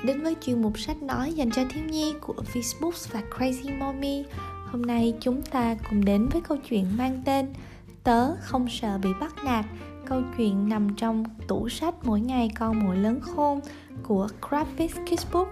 Đến 0.04 0.22
với 0.24 0.36
chuyên 0.42 0.62
mục 0.62 0.80
sách 0.80 1.04
nói 1.04 1.34
dành 1.34 1.52
cho 1.52 1.62
thiếu 1.70 1.84
nhi 1.84 2.14
của 2.22 2.36
Facebook 2.54 3.12
và 3.12 3.22
Crazy 3.38 3.80
Mommy. 3.80 4.24
Hôm 4.72 4.82
nay 4.82 5.14
chúng 5.20 5.42
ta 5.42 5.76
cùng 5.90 6.06
đến 6.06 6.28
với 6.28 6.42
câu 6.42 6.58
chuyện 6.58 6.86
mang 6.98 7.22
tên 7.26 7.54
Tớ 8.04 8.36
không 8.36 8.70
sợ 8.70 8.98
bị 8.98 9.10
bắt 9.20 9.36
nạt. 9.46 9.66
Câu 10.06 10.22
chuyện 10.38 10.70
nằm 10.70 10.96
trong 10.96 11.24
tủ 11.48 11.70
sách 11.70 11.96
Mỗi 12.04 12.22
ngày 12.22 12.50
con 12.60 12.84
mỗi 12.84 12.98
lớn 12.98 13.20
khôn 13.22 13.60
của 14.04 14.28
Kravis 14.42 14.96
Kids 14.96 15.26
Book 15.34 15.48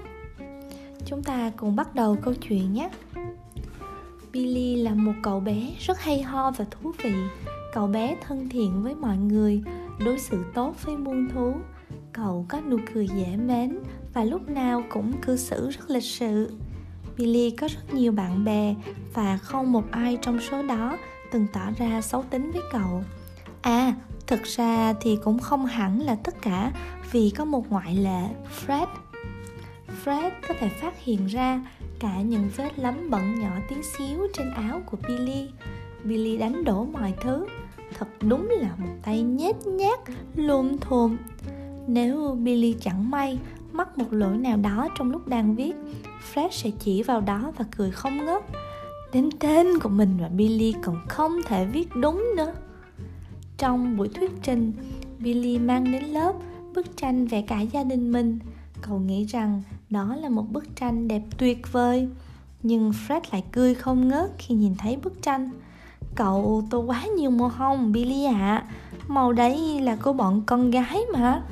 Chúng 1.06 1.24
ta 1.24 1.51
cùng 1.58 1.75
bắt 1.75 1.96
đầu 1.96 2.18
câu 2.24 2.34
chuyện 2.34 2.74
nhé. 2.74 2.89
Billy 4.34 4.75
là 4.75 4.94
một 4.94 5.13
cậu 5.24 5.39
bé 5.39 5.72
rất 5.80 6.00
hay 6.00 6.22
ho 6.22 6.51
và 6.51 6.66
thú 6.72 6.92
vị. 7.04 7.13
Cậu 7.74 7.88
bé 7.88 8.16
thân 8.22 8.50
thiện 8.50 8.84
với 8.84 8.96
mọi 8.96 9.18
người, 9.18 9.63
đối 10.06 10.20
xử 10.20 10.44
tốt 10.54 10.75
với 10.84 10.98
muôn 10.98 11.30
thú. 11.30 11.54
Cậu 12.13 12.46
có 12.50 12.62
nụ 12.62 12.77
cười 12.94 13.08
dễ 13.08 13.38
mến 13.38 13.80
và 14.17 14.24
lúc 14.24 14.50
nào 14.50 14.83
cũng 14.89 15.21
cư 15.21 15.38
xử 15.38 15.69
rất 15.69 15.89
lịch 15.89 16.03
sự 16.03 16.51
Billy 17.17 17.50
có 17.50 17.67
rất 17.67 17.93
nhiều 17.93 18.12
bạn 18.12 18.45
bè 18.45 18.75
và 19.13 19.38
không 19.38 19.71
một 19.71 19.83
ai 19.91 20.17
trong 20.21 20.39
số 20.39 20.63
đó 20.63 20.97
từng 21.31 21.47
tỏ 21.53 21.62
ra 21.77 22.01
xấu 22.01 22.24
tính 22.24 22.51
với 22.51 22.62
cậu. 22.71 23.03
À, 23.62 23.93
thực 24.27 24.43
ra 24.43 24.93
thì 25.01 25.17
cũng 25.24 25.39
không 25.39 25.65
hẳn 25.65 26.01
là 26.01 26.15
tất 26.15 26.41
cả 26.41 26.71
vì 27.12 27.29
có 27.29 27.45
một 27.45 27.71
ngoại 27.71 27.95
lệ, 27.95 28.21
Fred. 28.65 28.88
Fred 30.05 30.31
có 30.47 30.53
thể 30.59 30.69
phát 30.69 31.03
hiện 31.03 31.25
ra 31.25 31.65
cả 32.00 32.21
những 32.21 32.50
vết 32.55 32.79
lấm 32.79 33.09
bẩn 33.09 33.39
nhỏ 33.39 33.51
tí 33.69 33.75
xíu 33.97 34.27
trên 34.33 34.53
áo 34.53 34.81
của 34.86 34.97
Billy. 35.07 35.50
Billy 36.03 36.38
đánh 36.38 36.63
đổ 36.63 36.86
mọi 36.86 37.13
thứ. 37.21 37.45
Thật 37.97 38.07
đúng 38.21 38.50
là 38.50 38.69
một 38.77 38.93
tay 39.03 39.21
nhét 39.21 39.55
nhát, 39.65 40.00
lùm 40.36 40.77
thùm. 40.77 41.17
Nếu 41.88 42.38
Billy 42.43 42.75
chẳng 42.81 43.09
may 43.09 43.39
mắc 43.77 43.98
một 43.98 44.05
lỗi 44.12 44.38
nào 44.38 44.57
đó 44.57 44.88
trong 44.98 45.12
lúc 45.12 45.27
đang 45.27 45.55
viết. 45.55 45.75
Fred 46.34 46.50
sẽ 46.51 46.69
chỉ 46.79 47.03
vào 47.03 47.22
đó 47.22 47.51
và 47.57 47.65
cười 47.77 47.91
không 47.91 48.25
ngớt. 48.25 48.43
Đến 49.13 49.29
tên 49.39 49.79
của 49.79 49.89
mình 49.89 50.17
và 50.22 50.29
Billy 50.29 50.74
còn 50.84 51.00
không 51.07 51.31
thể 51.46 51.65
viết 51.65 51.89
đúng 51.96 52.25
nữa. 52.38 52.53
Trong 53.57 53.98
buổi 53.98 54.07
thuyết 54.07 54.31
trình, 54.43 54.74
Billy 55.19 55.60
mang 55.60 55.91
đến 55.91 56.03
lớp 56.03 56.34
bức 56.75 56.98
tranh 56.98 57.27
vẽ 57.27 57.41
cả 57.41 57.62
gia 57.62 57.84
đình 57.84 58.12
mình. 58.12 58.39
Cậu 58.81 59.00
nghĩ 59.00 59.25
rằng 59.25 59.62
đó 59.89 60.15
là 60.15 60.29
một 60.29 60.46
bức 60.51 60.75
tranh 60.75 61.07
đẹp 61.07 61.22
tuyệt 61.38 61.72
vời, 61.72 62.07
Nhưng 62.63 62.91
Fred 62.91 63.22
lại 63.31 63.43
cười 63.51 63.75
không 63.75 64.07
ngớt 64.07 64.31
khi 64.38 64.55
nhìn 64.55 64.75
thấy 64.75 64.98
bức 65.03 65.22
tranh. 65.22 65.50
Cậu 66.15 66.63
tô 66.69 66.79
quá 66.79 67.05
nhiều 67.17 67.29
màu 67.31 67.50
hồng, 67.50 67.91
Billy 67.91 68.25
ạ. 68.25 68.34
À. 68.34 68.67
Màu 69.07 69.34
đấy 69.34 69.79
là 69.81 69.96
của 69.96 70.13
bọn 70.13 70.41
con 70.46 70.72
gái 70.72 71.01
mà. 71.13 71.43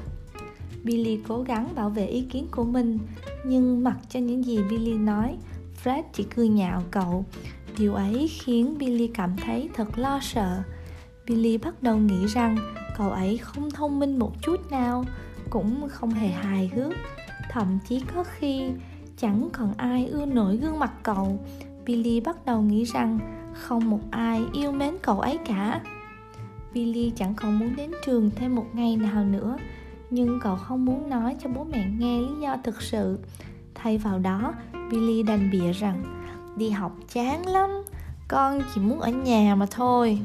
Billy 0.85 1.19
cố 1.27 1.41
gắng 1.41 1.67
bảo 1.75 1.89
vệ 1.89 2.05
ý 2.05 2.21
kiến 2.21 2.47
của 2.51 2.63
mình, 2.63 2.99
Nhưng 3.45 3.83
mặc 3.83 3.97
cho 4.09 4.19
những 4.19 4.45
gì 4.45 4.59
Billy 4.69 4.93
nói, 4.93 5.37
Fred 5.83 6.03
chỉ 6.13 6.23
cười 6.35 6.47
nhạo 6.47 6.83
cậu. 6.91 7.25
Điều 7.77 7.93
ấy 7.93 8.27
khiến 8.27 8.77
Billy 8.77 9.07
cảm 9.07 9.35
thấy 9.45 9.69
thật 9.73 9.97
lo 9.97 10.19
sợ. 10.21 10.63
Billy 11.27 11.57
bắt 11.57 11.83
đầu 11.83 11.97
nghĩ 11.97 12.25
rằng 12.25 12.57
cậu 12.97 13.11
ấy 13.11 13.37
không 13.37 13.71
thông 13.71 13.99
minh 13.99 14.19
một 14.19 14.31
chút 14.41 14.71
nào, 14.71 15.05
Cũng 15.49 15.87
không 15.89 16.09
hề 16.09 16.27
hài 16.27 16.67
hước. 16.67 16.93
Thậm 17.49 17.79
chí 17.87 18.01
có 18.15 18.23
khi 18.23 18.71
chẳng 19.17 19.49
còn 19.53 19.73
ai 19.77 20.07
ưa 20.07 20.25
nổi 20.25 20.57
gương 20.57 20.79
mặt 20.79 20.91
cậu. 21.03 21.39
Billy 21.85 22.19
bắt 22.19 22.45
đầu 22.45 22.61
nghĩ 22.61 22.83
rằng 22.83 23.19
không 23.53 23.89
một 23.89 24.01
ai 24.11 24.45
yêu 24.53 24.71
mến 24.71 24.93
cậu 25.01 25.19
ấy 25.19 25.37
cả. 25.45 25.81
Billy 26.73 27.11
chẳng 27.15 27.33
còn 27.35 27.59
muốn 27.59 27.75
đến 27.75 27.91
trường 28.05 28.31
thêm 28.35 28.55
một 28.55 28.65
ngày 28.73 28.97
nào 28.97 29.25
nữa 29.25 29.57
nhưng 30.09 30.39
cậu 30.43 30.55
không 30.55 30.85
muốn 30.85 31.09
nói 31.09 31.35
cho 31.43 31.49
bố 31.49 31.63
mẹ 31.63 31.85
nghe 31.97 32.19
lý 32.19 32.39
do 32.41 32.57
thực 32.63 32.81
sự. 32.81 33.19
Thay 33.75 33.97
vào 33.97 34.19
đó, 34.19 34.53
billy 34.91 35.23
đành 35.23 35.49
bịa 35.51 35.71
rằng, 35.71 36.03
đi 36.57 36.69
học 36.69 36.91
chán 37.13 37.47
lắm, 37.47 37.69
con 38.27 38.61
chỉ 38.75 38.81
muốn 38.81 38.99
ở 38.99 39.09
nhà 39.09 39.55
mà 39.55 39.65
thôi. 39.71 40.19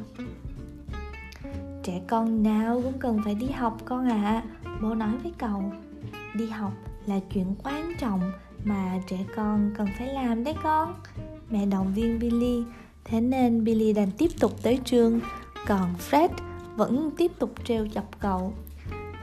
Trẻ 1.82 2.00
con 2.08 2.42
nào 2.42 2.80
cũng 2.84 2.98
cần 2.98 3.20
phải 3.24 3.34
đi 3.34 3.46
học 3.46 3.78
con 3.84 4.08
ạ 4.08 4.22
à. 4.24 4.42
bố 4.82 4.94
nói 4.94 5.12
với 5.22 5.32
cậu. 5.38 5.72
Đi 6.34 6.46
học 6.46 6.72
là 7.06 7.20
chuyện 7.34 7.54
quan 7.64 7.92
trọng 7.98 8.32
mà 8.64 9.00
trẻ 9.06 9.18
con 9.36 9.70
cần 9.76 9.88
phải 9.98 10.14
làm 10.14 10.44
đấy 10.44 10.54
con. 10.62 10.94
Mẹ 11.50 11.66
động 11.66 11.94
viên 11.94 12.18
billy. 12.18 12.64
Thế 13.04 13.20
nên 13.20 13.64
billy 13.64 13.92
đành 13.92 14.10
tiếp 14.18 14.30
tục 14.40 14.52
tới 14.62 14.80
trường. 14.84 15.20
Còn 15.66 15.94
fred 16.10 16.28
vẫn 16.76 17.10
tiếp 17.16 17.32
tục 17.38 17.54
trêu 17.64 17.86
chọc 17.94 18.20
cậu 18.20 18.52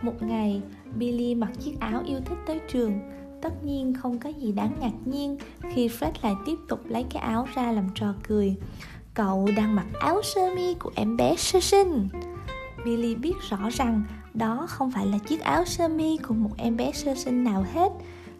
một 0.01 0.21
ngày, 0.21 0.61
Billy 0.95 1.35
mặc 1.35 1.51
chiếc 1.59 1.79
áo 1.79 2.01
yêu 2.05 2.19
thích 2.25 2.37
tới 2.45 2.59
trường. 2.67 2.99
Tất 3.41 3.63
nhiên 3.63 3.93
không 3.93 4.19
có 4.19 4.29
gì 4.29 4.51
đáng 4.51 4.71
ngạc 4.79 4.93
nhiên 5.05 5.37
khi 5.73 5.87
Fred 5.87 6.11
lại 6.21 6.33
tiếp 6.45 6.55
tục 6.67 6.79
lấy 6.85 7.05
cái 7.09 7.23
áo 7.23 7.47
ra 7.55 7.71
làm 7.71 7.87
trò 7.95 8.13
cười. 8.27 8.55
Cậu 9.13 9.49
đang 9.57 9.75
mặc 9.75 9.85
áo 9.99 10.21
sơ 10.23 10.41
mi 10.55 10.73
của 10.73 10.91
em 10.95 11.17
bé 11.17 11.35
sơ 11.35 11.59
sinh. 11.59 12.09
Billy 12.85 13.15
biết 13.15 13.33
rõ 13.49 13.69
rằng 13.69 14.03
đó 14.33 14.65
không 14.69 14.91
phải 14.91 15.05
là 15.05 15.17
chiếc 15.17 15.41
áo 15.41 15.65
sơ 15.65 15.87
mi 15.87 16.17
của 16.17 16.33
một 16.33 16.51
em 16.57 16.77
bé 16.77 16.91
sơ 16.91 17.15
sinh 17.15 17.43
nào 17.43 17.65
hết. 17.73 17.91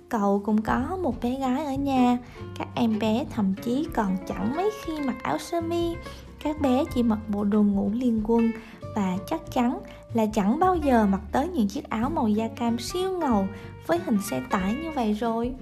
Cậu 0.09 0.41
cũng 0.45 0.61
có 0.61 0.97
một 1.01 1.21
bé 1.21 1.39
gái 1.39 1.65
ở 1.65 1.73
nhà. 1.73 2.17
Các 2.57 2.67
em 2.75 2.99
bé 2.99 3.25
thậm 3.29 3.53
chí 3.63 3.87
còn 3.93 4.17
chẳng 4.27 4.55
mấy 4.55 4.71
khi 4.85 4.93
mặc 5.05 5.15
áo 5.23 5.37
sơ 5.37 5.61
mi. 5.61 5.95
Các 6.43 6.61
bé 6.61 6.83
chỉ 6.93 7.03
mặc 7.03 7.19
bộ 7.27 7.43
đồ 7.43 7.63
ngủ 7.63 7.91
liên 7.93 8.21
quân 8.23 8.51
và 8.95 9.17
chắc 9.27 9.51
chắn 9.51 9.79
là 10.17 10.25
chẳng 10.25 10.59
bao 10.59 10.75
giờ 10.75 11.05
mặc 11.05 11.21
tới 11.31 11.47
những 11.47 11.67
chiếc 11.67 11.89
áo 11.89 12.09
màu 12.09 12.27
da 12.27 12.47
cam 12.47 12.79
siêu 12.79 13.19
ngầu 13.19 13.47
với 13.87 13.99
hình 14.05 14.17
xe 14.29 14.41
tải 14.49 14.73
như 14.73 14.91
vậy 14.91 15.13
rồi. 15.13 15.53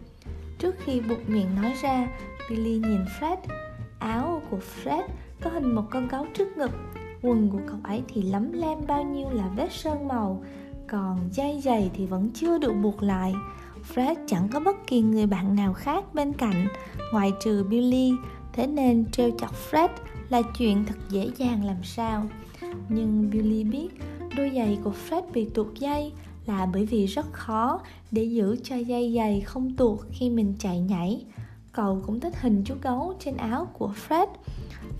Trước 0.59 0.75
khi 0.79 1.01
buộc 1.01 1.29
miệng 1.29 1.55
nói 1.61 1.73
ra, 1.81 2.07
Billy 2.49 2.71
nhìn 2.77 3.05
Fred. 3.19 3.37
Áo 3.99 4.41
của 4.49 4.57
Fred 4.57 5.03
có 5.41 5.49
hình 5.49 5.75
một 5.75 5.83
con 5.89 6.07
gấu 6.07 6.25
trước 6.33 6.57
ngực, 6.57 6.71
quần 7.21 7.49
của 7.49 7.59
cậu 7.67 7.77
ấy 7.83 8.03
thì 8.07 8.21
lấm 8.21 8.51
lem 8.53 8.77
bao 8.87 9.03
nhiêu 9.03 9.29
là 9.29 9.47
vết 9.55 9.71
sơn 9.71 10.07
màu, 10.07 10.43
còn 10.87 11.29
dây 11.31 11.61
giày 11.61 11.91
thì 11.93 12.05
vẫn 12.05 12.29
chưa 12.33 12.57
được 12.57 12.73
buộc 12.73 13.03
lại. 13.03 13.33
Fred 13.95 14.15
chẳng 14.27 14.47
có 14.53 14.59
bất 14.59 14.75
kỳ 14.87 15.01
người 15.01 15.25
bạn 15.25 15.55
nào 15.55 15.73
khác 15.73 16.03
bên 16.13 16.33
cạnh 16.33 16.67
ngoại 17.13 17.31
trừ 17.43 17.65
Billy, 17.69 18.11
thế 18.53 18.67
nên 18.67 19.05
trêu 19.11 19.31
chọc 19.37 19.55
Fred 19.71 19.89
là 20.29 20.41
chuyện 20.57 20.85
thật 20.85 20.97
dễ 21.09 21.29
dàng 21.37 21.65
làm 21.65 21.83
sao. 21.83 22.25
Nhưng 22.89 23.29
Billy 23.29 23.63
biết 23.63 23.89
đôi 24.35 24.51
giày 24.55 24.77
của 24.83 24.93
Fred 25.09 25.21
bị 25.33 25.45
tuột 25.45 25.67
dây 25.79 26.11
là 26.45 26.65
bởi 26.65 26.85
vì 26.85 27.05
rất 27.05 27.33
khó 27.33 27.81
để 28.11 28.23
giữ 28.23 28.57
cho 28.63 28.75
dây 28.75 29.13
giày 29.15 29.41
không 29.41 29.75
tuột 29.75 29.99
khi 30.11 30.29
mình 30.29 30.53
chạy 30.59 30.79
nhảy. 30.79 31.25
Cậu 31.71 32.01
cũng 32.05 32.19
thích 32.19 32.41
hình 32.41 32.63
chú 32.65 32.75
gấu 32.81 33.13
trên 33.19 33.37
áo 33.37 33.67
của 33.73 33.91
Fred 34.07 34.27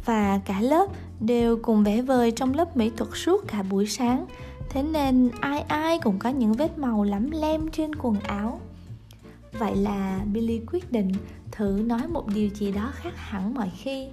và 0.06 0.42
cả 0.46 0.62
lớp 0.62 0.86
đều 1.20 1.58
cùng 1.62 1.84
vẽ 1.84 2.02
vời 2.02 2.32
trong 2.32 2.54
lớp 2.54 2.78
mỹ 2.78 2.92
thuật 2.98 3.10
suốt 3.14 3.48
cả 3.48 3.64
buổi 3.64 3.86
sáng. 3.88 4.26
Thế 4.70 4.84
nên 4.84 5.30
ai 5.40 5.62
ai 5.62 6.00
cũng 6.00 6.20
có 6.20 6.30
những 6.30 6.54
vết 6.54 6.78
màu 6.78 7.04
lắm 7.04 7.32
lem 7.32 7.72
trên 7.72 7.96
quần 7.96 8.20
áo. 8.20 8.60
Vậy 9.60 9.76
là 9.76 10.20
billy 10.34 10.62
quyết 10.72 10.92
định 10.92 11.12
thử 11.52 11.84
nói 11.86 12.08
một 12.08 12.28
điều 12.28 12.50
gì 12.50 12.72
đó 12.72 12.92
khác 12.96 13.14
hẳn 13.16 13.54
mọi 13.54 13.72
khi. 13.78 14.08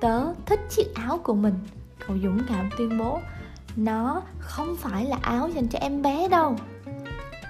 Tớ 0.00 0.34
thích 0.46 0.60
chiếc 0.70 0.94
áo 0.94 1.18
của 1.18 1.34
mình, 1.34 1.54
cậu 2.06 2.16
dũng 2.22 2.38
cảm 2.48 2.70
tuyên 2.78 2.98
bố 2.98 3.18
nó 3.76 4.22
không 4.38 4.76
phải 4.76 5.04
là 5.04 5.18
áo 5.22 5.48
dành 5.48 5.68
cho 5.68 5.78
em 5.78 6.02
bé 6.02 6.28
đâu. 6.28 6.56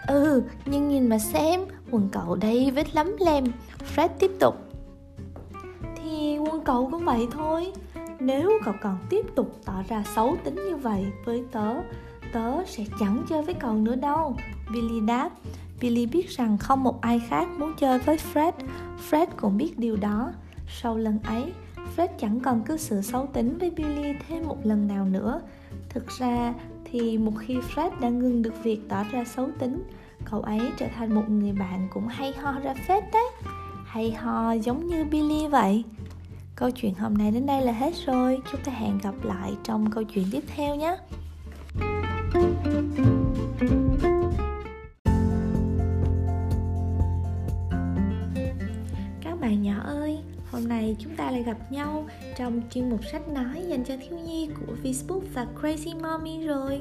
Ừ 0.06 0.42
nhưng 0.66 0.88
nhìn 0.88 1.08
mà 1.08 1.18
xem 1.18 1.60
quần 1.90 2.08
cậu 2.12 2.34
đây 2.34 2.70
vết 2.70 2.94
lắm 2.94 3.16
lem. 3.20 3.44
Fred 3.94 4.08
tiếp 4.18 4.30
tục. 4.40 4.54
Thì 5.96 6.38
quần 6.38 6.64
cậu 6.64 6.88
cũng 6.90 7.04
vậy 7.04 7.28
thôi. 7.30 7.72
Nếu 8.20 8.52
cậu 8.64 8.74
còn 8.82 8.98
tiếp 9.10 9.26
tục 9.34 9.56
tỏ 9.64 9.82
ra 9.88 10.04
xấu 10.14 10.36
tính 10.44 10.54
như 10.54 10.76
vậy 10.76 11.06
với 11.24 11.44
tớ 11.52 11.74
tớ 12.32 12.64
sẽ 12.66 12.84
chẳng 13.00 13.24
chơi 13.28 13.42
với 13.42 13.54
cậu 13.54 13.74
nữa 13.74 13.94
đâu. 13.94 14.36
Billy 14.72 15.00
đáp. 15.00 15.30
Billy 15.80 16.06
biết 16.06 16.30
rằng 16.30 16.58
không 16.58 16.82
một 16.82 17.00
ai 17.00 17.22
khác 17.28 17.48
muốn 17.58 17.74
chơi 17.78 17.98
với 17.98 18.18
fred. 18.34 18.52
Fred 19.10 19.26
cũng 19.36 19.56
biết 19.56 19.78
điều 19.78 19.96
đó. 19.96 20.32
Sau 20.68 20.96
lần 20.96 21.18
ấy, 21.24 21.52
Fred 21.96 22.08
chẳng 22.18 22.40
còn 22.40 22.62
cư 22.62 22.76
xử 22.76 23.02
xấu 23.02 23.26
tính 23.26 23.58
với 23.58 23.70
Billy 23.70 24.12
thêm 24.28 24.48
một 24.48 24.58
lần 24.64 24.86
nào 24.86 25.04
nữa. 25.04 25.40
Thực 25.94 26.08
ra 26.08 26.54
thì 26.84 27.18
một 27.18 27.32
khi 27.40 27.56
Fred 27.56 28.00
đã 28.00 28.08
ngừng 28.08 28.42
được 28.42 28.62
việc 28.62 28.80
tỏ 28.88 29.04
ra 29.12 29.24
xấu 29.24 29.48
tính, 29.58 29.82
cậu 30.30 30.40
ấy 30.40 30.60
trở 30.78 30.86
thành 30.96 31.14
một 31.14 31.24
người 31.28 31.52
bạn 31.52 31.88
cũng 31.90 32.08
hay 32.08 32.32
ho 32.32 32.52
ra 32.60 32.74
phết 32.88 33.04
đấy. 33.12 33.30
Hay 33.84 34.12
ho 34.12 34.52
giống 34.52 34.86
như 34.86 35.04
Billy 35.04 35.46
vậy. 35.46 35.84
câu 36.56 36.70
chuyện 36.70 36.94
hôm 36.94 37.14
nay 37.14 37.30
đến 37.30 37.46
đây 37.46 37.62
là 37.62 37.72
hết 37.72 37.94
rồi 38.06 38.38
chúng 38.52 38.60
ta 38.64 38.72
hẹn 38.72 38.98
gặp 38.98 39.14
lại 39.22 39.52
trong 39.62 39.90
câu 39.90 40.04
chuyện 40.04 40.24
tiếp 40.32 40.42
theo 40.56 40.76
nhé 40.76 40.96
các 49.20 49.40
bạn 49.40 49.62
nhỏ 49.62 49.80
ơi 49.84 50.18
hôm 50.52 50.68
nay 50.68 50.96
chúng 50.98 51.16
ta 51.16 51.30
lại 51.30 51.42
gặp 51.42 51.72
nhau 51.72 52.06
trong 52.36 52.62
chuyên 52.70 52.90
mục 52.90 53.00
sách 53.12 53.28
nói 53.28 53.64
dành 53.68 53.84
cho 53.84 53.94
thiếu 53.96 54.18
nhi 54.18 54.48
của 54.60 54.74
Facebook 54.82 55.20
và 55.34 55.46
Crazy 55.60 56.00
Mommy 56.00 56.46
rồi. 56.46 56.80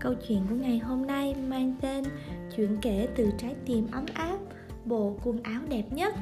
Câu 0.00 0.14
chuyện 0.28 0.46
của 0.48 0.54
ngày 0.54 0.78
hôm 0.78 1.06
nay 1.06 1.34
mang 1.48 1.74
tên 1.80 2.04
chuyện 2.56 2.78
kể 2.82 3.08
từ 3.16 3.30
trái 3.38 3.54
tim 3.66 3.86
ấm 3.92 4.06
áp, 4.14 4.38
bộ 4.84 5.16
quần 5.24 5.42
áo 5.42 5.60
đẹp 5.68 5.84
nhất. 5.90 6.14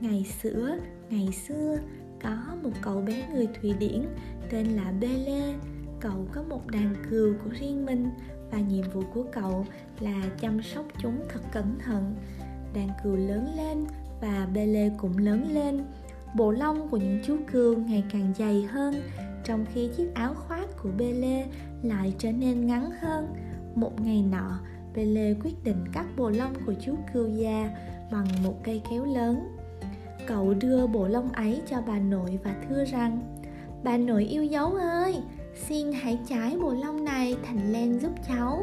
Ngày 0.00 0.26
xưa 0.42 0.76
ngày 1.10 1.28
xưa, 1.48 1.78
có 2.22 2.36
một 2.62 2.72
cậu 2.80 3.00
bé 3.00 3.28
người 3.34 3.48
thụy 3.60 3.72
điển 3.72 4.04
tên 4.50 4.66
là 4.66 4.92
Bele. 5.00 5.54
cậu 6.00 6.26
có 6.32 6.42
một 6.42 6.66
đàn 6.66 6.94
cừu 7.10 7.34
của 7.44 7.50
riêng 7.60 7.86
mình 7.86 8.10
và 8.50 8.58
nhiệm 8.58 8.90
vụ 8.90 9.02
của 9.14 9.24
cậu 9.32 9.66
là 10.00 10.22
chăm 10.40 10.62
sóc 10.62 10.86
chúng 11.02 11.20
thật 11.28 11.40
cẩn 11.52 11.78
thận. 11.84 12.14
Đàn 12.74 12.88
cừu 13.04 13.16
lớn 13.16 13.46
lên 13.56 13.86
và 14.22 14.48
Pele 14.54 14.90
cũng 14.98 15.18
lớn 15.18 15.48
lên. 15.52 15.84
Bộ 16.36 16.50
lông 16.50 16.88
của 16.88 16.96
những 16.96 17.20
chú 17.26 17.36
cừu 17.52 17.76
ngày 17.76 18.04
càng 18.12 18.32
dày 18.38 18.62
hơn, 18.62 18.94
trong 19.44 19.64
khi 19.74 19.90
chiếc 19.96 20.14
áo 20.14 20.34
khoác 20.34 20.66
của 20.82 20.90
Pele 20.98 21.46
lại 21.82 22.14
trở 22.18 22.32
nên 22.32 22.66
ngắn 22.66 22.90
hơn. 23.00 23.34
Một 23.74 24.00
ngày 24.00 24.22
nọ, 24.22 24.58
Pele 24.94 25.34
quyết 25.44 25.64
định 25.64 25.84
cắt 25.92 26.06
bộ 26.16 26.30
lông 26.30 26.52
của 26.66 26.74
chú 26.80 26.94
cừu 27.12 27.28
già 27.28 27.70
bằng 28.12 28.26
một 28.44 28.64
cây 28.64 28.82
kéo 28.90 29.04
lớn. 29.04 29.56
Cậu 30.26 30.54
đưa 30.54 30.86
bộ 30.86 31.08
lông 31.08 31.32
ấy 31.32 31.62
cho 31.70 31.82
bà 31.86 31.98
nội 31.98 32.38
và 32.44 32.54
thưa 32.68 32.84
rằng, 32.84 33.20
bà 33.84 33.96
nội 33.96 34.24
yêu 34.24 34.44
dấu 34.44 34.74
ơi, 34.74 35.16
xin 35.54 35.92
hãy 35.92 36.18
trái 36.28 36.56
bộ 36.62 36.74
lông 36.74 37.04
này 37.04 37.36
thành 37.44 37.72
len 37.72 37.98
giúp 38.00 38.12
cháu. 38.28 38.62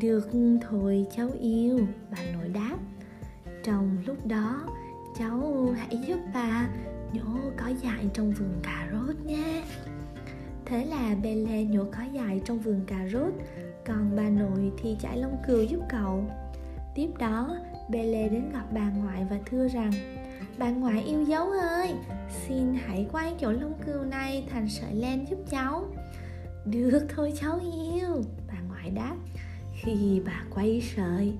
Được 0.00 0.30
thôi, 0.70 1.06
cháu 1.16 1.28
yêu, 1.40 1.78
bà 2.10 2.18
nội 2.32 2.48
đáp 2.48 2.76
trong 3.66 3.98
lúc 4.06 4.26
đó, 4.26 4.60
cháu 5.18 5.68
hãy 5.76 5.98
giúp 6.06 6.18
bà 6.34 6.68
nhổ 7.12 7.50
cỏ 7.56 7.68
dại 7.82 8.08
trong 8.14 8.32
vườn 8.32 8.54
cà 8.62 8.88
rốt 8.92 9.16
nha 9.24 9.62
thế 10.66 10.84
là 10.84 11.14
belle 11.22 11.64
nhổ 11.64 11.84
cỏ 11.84 12.02
dại 12.12 12.40
trong 12.44 12.58
vườn 12.58 12.80
cà 12.86 13.08
rốt, 13.12 13.32
còn 13.86 14.16
bà 14.16 14.28
nội 14.28 14.72
thì 14.82 14.96
chải 15.00 15.18
lông 15.18 15.36
cừu 15.46 15.62
giúp 15.62 15.80
cậu. 15.88 16.24
Tiếp 16.94 17.08
đó 17.18 17.56
belle 17.88 18.28
đến 18.28 18.50
gặp 18.52 18.64
bà 18.72 18.90
ngoại 18.90 19.26
và 19.30 19.38
thưa 19.50 19.68
rằng, 19.68 19.92
bà 20.58 20.70
ngoại 20.70 21.02
yêu 21.02 21.22
dấu 21.22 21.50
ơi, 21.50 21.94
xin 22.46 22.74
hãy 22.86 23.06
quay 23.12 23.34
chỗ 23.38 23.52
lông 23.52 23.74
cừu 23.86 24.04
này 24.04 24.46
thành 24.50 24.68
sợi 24.68 24.94
len 24.94 25.24
giúp 25.30 25.38
cháu. 25.50 25.84
Được 26.64 27.06
thôi, 27.16 27.32
cháu 27.40 27.60
yêu, 27.92 28.22
bà 28.48 28.60
ngoại 28.68 28.90
đáp. 28.90 29.16
Khi 29.82 30.22
bà 30.26 30.44
quay 30.54 30.82
sợi, 30.96 31.32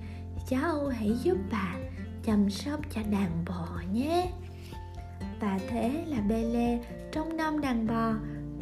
cháu 0.49 0.87
hãy 0.89 1.15
giúp 1.23 1.39
bà 1.51 1.75
chăm 2.27 2.51
sóc 2.51 2.81
cho 2.91 3.01
đàn 3.11 3.45
bò 3.47 3.69
nhé. 3.93 4.31
Và 5.41 5.59
thế 5.69 6.05
là 6.07 6.21
Bele 6.21 6.79
trong 7.13 7.37
năm 7.37 7.61
đàn 7.61 7.87
bò, 7.87 8.13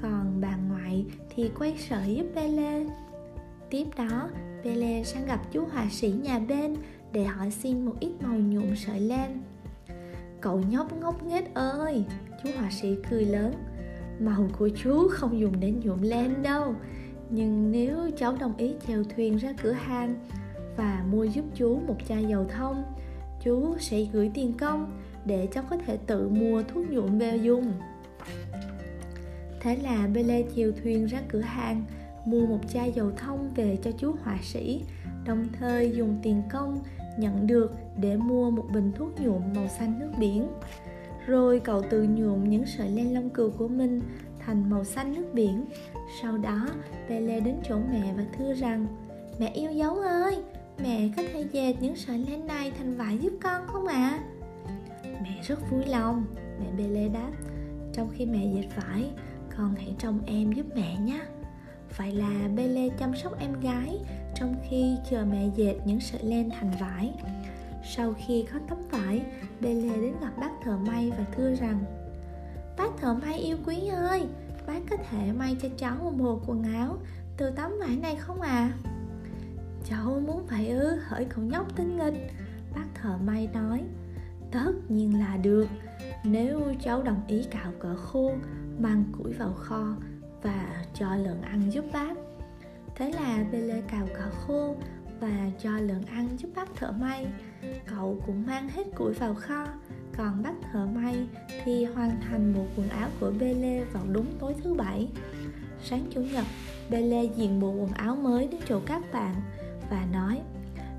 còn 0.03 0.41
bà 0.41 0.57
ngoại 0.57 1.05
thì 1.35 1.51
quay 1.59 1.77
sợi 1.79 2.15
giúp 2.15 2.27
Bele 2.35 2.85
tiếp 3.71 3.87
đó 3.97 4.29
Bele 4.65 5.03
sang 5.05 5.27
gặp 5.27 5.41
chú 5.53 5.65
họa 5.73 5.87
sĩ 5.91 6.09
nhà 6.09 6.39
bên 6.39 6.77
để 7.13 7.25
hỏi 7.25 7.51
xin 7.51 7.85
một 7.85 7.95
ít 8.01 8.13
màu 8.21 8.39
nhuộm 8.39 8.77
sợi 8.77 9.01
len. 9.01 9.43
Cậu 10.41 10.63
nhóc 10.71 10.93
ngốc 11.01 11.23
nghếch 11.23 11.55
ơi, 11.55 12.05
chú 12.45 12.51
họa 12.59 12.71
sĩ 12.71 12.97
cười 13.11 13.25
lớn. 13.25 13.55
Màu 14.21 14.49
của 14.59 14.69
chú 14.83 15.09
không 15.09 15.41
dùng 15.41 15.61
để 15.61 15.71
nhuộm 15.71 16.03
len 16.03 16.43
đâu, 16.43 16.75
nhưng 17.31 17.71
nếu 17.73 18.11
cháu 18.17 18.37
đồng 18.41 18.57
ý 18.57 18.75
chèo 18.87 19.05
thuyền 19.05 19.37
ra 19.37 19.55
cửa 19.63 19.73
hàng 19.73 20.15
và 20.77 21.05
mua 21.11 21.25
giúp 21.25 21.45
chú 21.55 21.81
một 21.87 21.97
chai 22.09 22.25
dầu 22.25 22.47
thông 22.57 22.85
chú 23.45 23.79
sẽ 23.79 24.03
gửi 24.13 24.31
tiền 24.35 24.53
công 24.53 25.01
để 25.25 25.49
cháu 25.53 25.65
có 25.71 25.77
thể 25.87 25.97
tự 26.07 26.29
mua 26.29 26.63
thuốc 26.63 26.91
nhuộm 26.91 27.19
về 27.19 27.37
dùng 27.37 27.73
thế 29.65 29.77
là 29.77 30.09
Pele 30.15 30.43
chiều 30.43 30.73
thuyền 30.83 31.07
ra 31.07 31.21
cửa 31.29 31.41
hàng, 31.41 31.85
mua 32.25 32.47
một 32.47 32.59
chai 32.69 32.93
dầu 32.93 33.11
thông 33.17 33.55
về 33.55 33.79
cho 33.83 33.91
chú 33.99 34.15
họa 34.23 34.39
sĩ, 34.43 34.83
đồng 35.27 35.47
thời 35.59 35.91
dùng 35.91 36.19
tiền 36.23 36.43
công 36.53 36.79
nhận 37.19 37.47
được 37.47 37.73
để 37.97 38.17
mua 38.17 38.51
một 38.51 38.65
bình 38.73 38.93
thuốc 38.97 39.21
nhuộm 39.21 39.43
màu 39.55 39.69
xanh 39.69 39.99
nước 39.99 40.11
biển. 40.19 40.49
Rồi 41.27 41.61
cậu 41.61 41.83
tự 41.83 42.03
nhuộm 42.03 42.49
những 42.49 42.67
sợi 42.67 42.91
len 42.91 43.15
lông 43.15 43.31
cừu 43.31 43.51
của 43.51 43.69
mình 43.69 44.01
thành 44.39 44.71
màu 44.71 44.85
xanh 44.85 45.15
nước 45.15 45.27
biển. 45.33 45.65
Sau 46.23 46.39
đó, 46.39 46.69
Pele 47.09 47.41
đến 47.41 47.57
chỗ 47.69 47.79
mẹ 47.93 48.15
và 48.17 48.25
thưa 48.39 48.55
rằng, 48.55 48.87
mẹ 49.39 49.49
yêu 49.49 49.73
dấu 49.73 49.95
ơi 49.95 50.39
mẹ 50.79 51.09
có 51.17 51.23
thể 51.33 51.47
dệt 51.53 51.75
những 51.81 51.97
sợi 51.97 52.19
len 52.19 52.47
này 52.47 52.73
thành 52.79 52.97
vải 52.97 53.19
giúp 53.19 53.33
con 53.43 53.67
không 53.67 53.87
ạ? 53.87 54.21
À? 54.21 54.25
mẹ 55.23 55.43
rất 55.43 55.71
vui 55.71 55.85
lòng. 55.87 56.25
Mẹ 56.61 56.67
Pele 56.79 57.09
đáp, 57.09 57.31
trong 57.93 58.11
khi 58.15 58.27
mẹ 58.27 58.47
dệt 58.55 58.69
vải, 58.77 59.11
con 59.57 59.75
hãy 59.75 59.95
trông 59.99 60.21
em 60.27 60.53
giúp 60.53 60.67
mẹ 60.75 60.97
nhé. 60.99 61.21
Vậy 61.97 62.13
là 62.13 62.49
Bele 62.57 62.89
chăm 62.99 63.17
sóc 63.17 63.41
em 63.41 63.61
gái 63.61 63.99
trong 64.35 64.55
khi 64.71 64.97
chờ 65.11 65.25
mẹ 65.31 65.47
dệt 65.55 65.75
những 65.85 66.01
sợi 66.01 66.23
len 66.23 66.51
thành 66.51 66.71
vải. 66.81 67.13
Sau 67.85 68.15
khi 68.27 68.45
có 68.53 68.59
tấm 68.69 68.79
vải 68.91 69.23
Bele 69.61 69.97
đến 69.97 70.15
gặp 70.21 70.33
bác 70.41 70.51
thợ 70.65 70.77
may 70.77 71.11
và 71.19 71.25
thưa 71.37 71.55
rằng, 71.55 71.85
bác 72.77 72.97
thợ 73.01 73.15
may 73.15 73.39
yêu 73.39 73.57
quý 73.67 73.89
ơi, 73.89 74.23
bác 74.67 74.81
có 74.91 74.97
thể 75.11 75.33
may 75.33 75.57
cho 75.63 75.69
cháu 75.79 75.97
một 76.03 76.13
bộ 76.19 76.41
quần 76.47 76.63
áo 76.63 76.97
từ 77.37 77.51
tấm 77.51 77.73
vải 77.81 77.97
này 77.97 78.17
không 78.17 78.41
à 78.41 78.73
cháu 79.91 80.23
muốn 80.27 80.47
vậy 80.47 80.69
ư 80.69 80.99
hỡi 81.05 81.25
cậu 81.25 81.45
nhóc 81.45 81.77
tinh 81.77 81.97
nghịch, 81.97 82.33
bác 82.75 82.85
thợ 82.95 83.17
may 83.17 83.49
nói. 83.55 83.83
Tất 84.51 84.73
nhiên 84.89 85.21
là 85.21 85.37
được, 85.37 85.67
nếu 86.25 86.75
cháu 86.83 87.03
đồng 87.03 87.21
ý 87.29 87.45
cạo 87.51 87.73
cỡ 87.79 87.97
khô 87.97 88.33
mang 88.79 89.05
củi 89.19 89.33
vào 89.33 89.53
kho 89.53 89.97
và 90.43 90.85
cho 90.95 91.17
lợn 91.17 91.41
ăn 91.43 91.73
giúp 91.73 91.85
bác. 91.93 92.17
Thế 92.97 93.13
là 93.13 93.45
Bele 93.53 93.83
cào 93.89 94.09
cỏ 94.19 94.25
khô 94.47 94.77
và 95.21 95.51
cho 95.63 95.71
lợn 95.71 96.03
ăn 96.07 96.29
giúp 96.39 96.49
bác 96.55 96.75
thợ 96.77 96.93
may. 96.93 97.27
Cậu 97.87 98.19
cũng 98.27 98.47
mang 98.47 98.69
hết 98.69 98.85
củi 98.95 99.13
vào 99.13 99.35
kho, 99.35 99.67
còn 100.17 100.43
bác 100.43 100.55
thợ 100.73 100.87
may 100.87 101.27
thì 101.65 101.85
hoàn 101.85 102.21
thành 102.29 102.55
bộ 102.55 102.65
quần 102.77 102.89
áo 102.89 103.09
của 103.21 103.33
Bele 103.41 103.85
vào 103.85 104.05
đúng 104.13 104.27
tối 104.39 104.55
thứ 104.63 104.75
bảy. 104.75 105.09
Sáng 105.85 106.07
chủ 106.11 106.21
nhật 106.21 106.45
Bele 106.91 107.25
diện 107.25 107.61
bộ 107.61 107.71
quần 107.71 107.93
áo 107.93 108.17
mới 108.17 108.49
đến 108.49 108.61
chỗ 108.69 108.81
các 108.87 109.13
bạn 109.13 109.35
và 109.91 110.07
nói, 110.13 110.41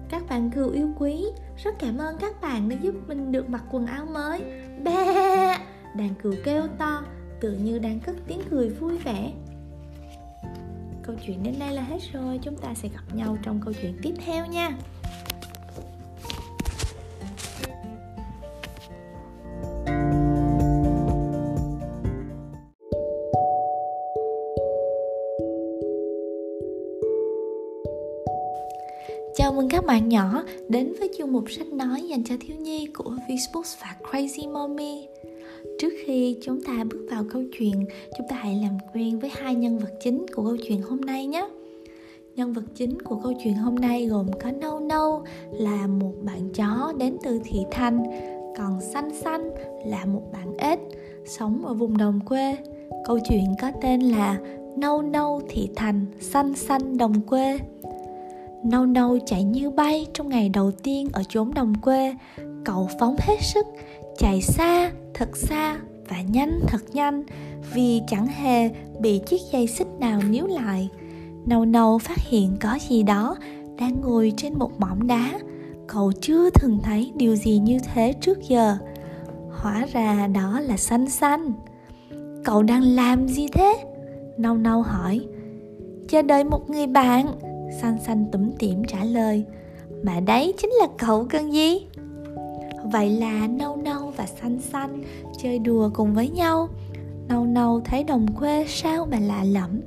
các 0.09 0.23
bạn 0.29 0.51
cừu 0.51 0.69
yêu 0.71 0.89
quý, 0.99 1.25
rất 1.63 1.75
cảm 1.79 1.97
ơn 1.97 2.17
các 2.17 2.41
bạn 2.41 2.69
đã 2.69 2.75
giúp 2.81 2.95
mình 3.07 3.31
được 3.31 3.49
mặc 3.49 3.63
quần 3.71 3.85
áo 3.85 4.05
mới. 4.05 4.41
Bè 4.83 5.57
đàn 5.95 6.15
cừu 6.23 6.33
kêu 6.43 6.67
to, 6.77 7.03
tự 7.41 7.51
như 7.51 7.79
đang 7.79 7.99
cất 7.99 8.15
tiếng 8.27 8.41
cười 8.49 8.69
vui 8.69 8.97
vẻ. 8.97 9.31
Câu 11.03 11.15
chuyện 11.25 11.43
đến 11.43 11.55
đây 11.59 11.71
là 11.71 11.81
hết 11.81 11.99
rồi, 12.13 12.39
chúng 12.41 12.57
ta 12.57 12.73
sẽ 12.73 12.89
gặp 12.89 13.15
nhau 13.15 13.37
trong 13.41 13.61
câu 13.65 13.73
chuyện 13.81 13.99
tiếp 14.01 14.13
theo 14.25 14.45
nha. 14.45 14.71
Bạn 29.95 30.09
nhỏ 30.09 30.43
đến 30.69 30.93
với 30.99 31.09
chương 31.17 31.31
mục 31.31 31.51
sách 31.51 31.67
nói 31.67 32.01
dành 32.01 32.23
cho 32.23 32.35
thiếu 32.39 32.57
nhi 32.57 32.85
của 32.85 33.15
Facebook 33.27 33.75
và 33.81 33.95
Crazy 34.11 34.51
Mommy. 34.51 35.07
Trước 35.79 35.93
khi 36.05 36.37
chúng 36.43 36.63
ta 36.63 36.83
bước 36.89 37.07
vào 37.11 37.23
câu 37.31 37.43
chuyện, 37.57 37.85
chúng 38.17 38.27
ta 38.29 38.35
hãy 38.35 38.59
làm 38.61 38.77
quen 38.93 39.19
với 39.19 39.29
hai 39.33 39.55
nhân 39.55 39.77
vật 39.77 39.91
chính 40.01 40.25
của 40.35 40.43
câu 40.43 40.57
chuyện 40.67 40.81
hôm 40.81 41.01
nay 41.01 41.25
nhé. 41.25 41.49
Nhân 42.35 42.53
vật 42.53 42.63
chính 42.75 43.01
của 43.01 43.19
câu 43.23 43.33
chuyện 43.43 43.53
hôm 43.53 43.75
nay 43.75 44.05
gồm 44.05 44.27
có 44.43 44.51
nâu 44.51 44.79
nâu 44.79 45.23
là 45.51 45.87
một 45.87 46.13
bạn 46.23 46.49
chó 46.53 46.93
đến 46.97 47.17
từ 47.23 47.39
thị 47.43 47.59
thành, 47.71 48.03
còn 48.57 48.81
xanh 48.81 49.09
xanh 49.13 49.51
là 49.85 50.05
một 50.05 50.23
bạn 50.33 50.57
ếch, 50.57 50.79
sống 51.25 51.65
ở 51.65 51.73
vùng 51.73 51.97
đồng 51.97 52.19
quê. 52.25 52.57
Câu 53.05 53.19
chuyện 53.29 53.45
có 53.61 53.71
tên 53.81 54.01
là 54.01 54.39
nâu 54.77 55.01
nâu 55.01 55.41
thị 55.49 55.69
thành 55.75 56.05
xanh 56.19 56.55
xanh 56.55 56.97
đồng 56.97 57.21
quê 57.21 57.59
nâu 58.65 58.85
nâu 58.85 59.19
chạy 59.25 59.43
như 59.43 59.69
bay 59.69 60.05
trong 60.13 60.29
ngày 60.29 60.49
đầu 60.49 60.71
tiên 60.71 61.09
ở 61.13 61.23
chốn 61.29 61.53
đồng 61.53 61.75
quê. 61.81 62.15
Cậu 62.65 62.89
phóng 62.99 63.15
hết 63.19 63.37
sức, 63.41 63.65
chạy 64.17 64.41
xa, 64.41 64.91
thật 65.13 65.37
xa 65.37 65.77
và 66.09 66.21
nhanh 66.21 66.59
thật 66.67 66.81
nhanh, 66.93 67.23
vì 67.73 68.01
chẳng 68.07 68.27
hề 68.27 68.69
bị 68.99 69.21
chiếc 69.25 69.41
dây 69.51 69.67
xích 69.67 69.87
nào 69.99 70.21
níu 70.29 70.47
lại. 70.47 70.89
Nâu 71.45 71.65
nâu 71.65 71.97
phát 71.97 72.17
hiện 72.17 72.57
có 72.61 72.77
gì 72.89 73.03
đó 73.03 73.35
đang 73.77 74.01
ngồi 74.01 74.33
trên 74.37 74.59
một 74.59 74.79
mỏm 74.79 75.07
đá. 75.07 75.39
Cậu 75.87 76.11
chưa 76.21 76.49
từng 76.49 76.79
thấy 76.83 77.11
điều 77.15 77.35
gì 77.35 77.57
như 77.57 77.77
thế 77.93 78.13
trước 78.21 78.39
giờ. 78.49 78.77
Hóa 79.51 79.85
ra 79.93 80.27
đó 80.27 80.59
là 80.59 80.77
xanh 80.77 81.09
xanh. 81.09 81.53
Cậu 82.43 82.63
đang 82.63 82.83
làm 82.83 83.27
gì 83.27 83.47
thế? 83.53 83.77
Nâu 84.37 84.55
nâu 84.55 84.81
hỏi. 84.81 85.21
Chờ 86.07 86.21
đợi 86.21 86.43
một 86.43 86.69
người 86.69 86.87
bạn 86.87 87.25
xanh 87.81 87.97
xanh 88.05 88.25
tủm 88.31 88.51
tỉm 88.59 88.83
trả 88.87 89.03
lời, 89.03 89.45
mà 90.03 90.19
đấy 90.19 90.53
chính 90.57 90.69
là 90.69 90.87
cậu 90.97 91.27
cần 91.29 91.53
gì 91.53 91.87
vậy 92.91 93.09
là 93.09 93.47
nâu 93.47 93.75
nâu 93.75 94.13
và 94.17 94.25
xanh 94.25 94.61
xanh 94.61 95.03
chơi 95.37 95.59
đùa 95.59 95.89
cùng 95.93 96.13
với 96.13 96.29
nhau. 96.29 96.69
Nâu 97.27 97.45
nâu 97.45 97.81
thấy 97.85 98.03
đồng 98.03 98.27
quê 98.39 98.65
sao 98.67 99.07
mà 99.11 99.19
lạ 99.19 99.43
lẫm, 99.43 99.81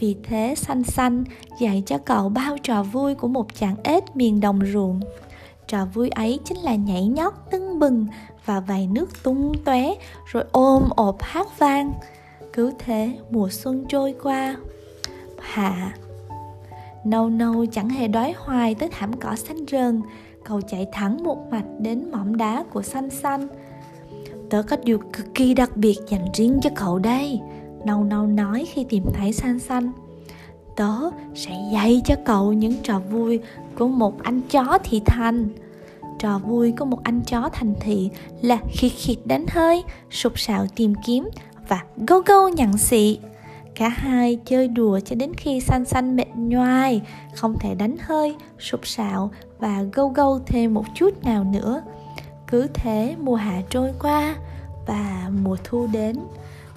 vì 0.00 0.16
thế 0.22 0.54
xanh 0.56 0.84
xanh 0.84 1.24
dạy 1.60 1.82
cho 1.86 1.98
cậu 1.98 2.28
bao 2.28 2.56
trò 2.62 2.82
vui 2.82 3.14
của 3.14 3.28
một 3.28 3.46
chàng 3.54 3.76
ếch 3.82 4.16
miền 4.16 4.40
đồng 4.40 4.60
ruộng. 4.72 5.00
Trò 5.68 5.86
vui 5.94 6.08
ấy 6.08 6.38
chính 6.44 6.58
là 6.58 6.74
nhảy 6.74 7.06
nhót 7.06 7.32
tưng 7.50 7.78
bừng 7.78 8.06
và 8.44 8.60
vài 8.60 8.86
nước 8.86 9.22
tung 9.22 9.52
tóe, 9.64 9.94
rồi 10.26 10.44
ôm 10.52 10.82
ộp 10.96 11.22
hát 11.22 11.58
vang. 11.58 11.92
Cứ 12.52 12.72
thế 12.78 13.18
mùa 13.30 13.48
xuân 13.50 13.84
trôi 13.88 14.14
qua. 14.22 14.56
Hạ 15.40 15.94
nâu 17.04 17.30
nâu 17.30 17.66
chẳng 17.66 17.88
hề 17.88 18.08
đói 18.08 18.34
hoài 18.36 18.74
tới 18.74 18.88
thảm 18.92 19.12
cỏ 19.12 19.34
xanh 19.36 19.64
rờn 19.70 20.02
cậu 20.44 20.60
chạy 20.60 20.86
thẳng 20.92 21.24
một 21.24 21.38
mạch 21.50 21.66
đến 21.78 22.10
mỏm 22.12 22.36
đá 22.36 22.64
của 22.72 22.82
xanh 22.82 23.10
xanh. 23.10 23.48
Tớ 24.50 24.62
có 24.62 24.76
điều 24.84 24.98
cực 24.98 25.34
kỳ 25.34 25.54
đặc 25.54 25.76
biệt 25.76 25.96
dành 26.08 26.26
riêng 26.34 26.58
cho 26.62 26.70
cậu 26.76 26.98
đây, 26.98 27.40
nâu 27.84 28.04
nâu 28.04 28.26
nói 28.26 28.66
khi 28.72 28.84
tìm 28.88 29.04
thấy 29.14 29.32
xanh 29.32 29.58
xanh. 29.58 29.92
Tớ 30.76 31.10
sẽ 31.34 31.70
dạy 31.72 32.02
cho 32.04 32.14
cậu 32.24 32.52
những 32.52 32.74
trò 32.82 33.00
vui 33.10 33.40
của 33.78 33.88
một 33.88 34.22
anh 34.22 34.40
chó 34.50 34.78
thị 34.84 35.02
thành. 35.06 35.48
Trò 36.18 36.38
vui 36.38 36.72
của 36.72 36.84
một 36.84 36.98
anh 37.02 37.20
chó 37.20 37.48
thành 37.52 37.74
thị 37.80 38.10
là 38.42 38.58
khịt 38.72 38.92
khịt 38.92 39.18
đánh 39.24 39.46
hơi, 39.50 39.84
sụp 40.10 40.38
sạo 40.38 40.66
tìm 40.76 40.94
kiếm 41.06 41.28
và 41.68 41.84
gâu 41.96 42.20
gâu 42.26 42.48
nhặn 42.48 42.78
xị 42.78 43.18
cả 43.74 43.88
hai 43.88 44.38
chơi 44.44 44.68
đùa 44.68 45.00
cho 45.00 45.16
đến 45.16 45.34
khi 45.34 45.60
xanh 45.60 45.84
xanh 45.84 46.16
mệt 46.16 46.28
nhoài, 46.36 47.02
không 47.34 47.58
thể 47.60 47.74
đánh 47.74 47.96
hơi, 48.00 48.36
sụp 48.58 48.86
sạo 48.86 49.30
và 49.58 49.82
gâu 49.92 50.08
gâu 50.08 50.38
thêm 50.46 50.74
một 50.74 50.84
chút 50.94 51.24
nào 51.24 51.44
nữa. 51.44 51.82
Cứ 52.46 52.66
thế 52.74 53.16
mùa 53.20 53.34
hạ 53.34 53.62
trôi 53.70 53.92
qua 54.00 54.34
và 54.86 55.30
mùa 55.42 55.56
thu 55.64 55.88
đến, 55.92 56.16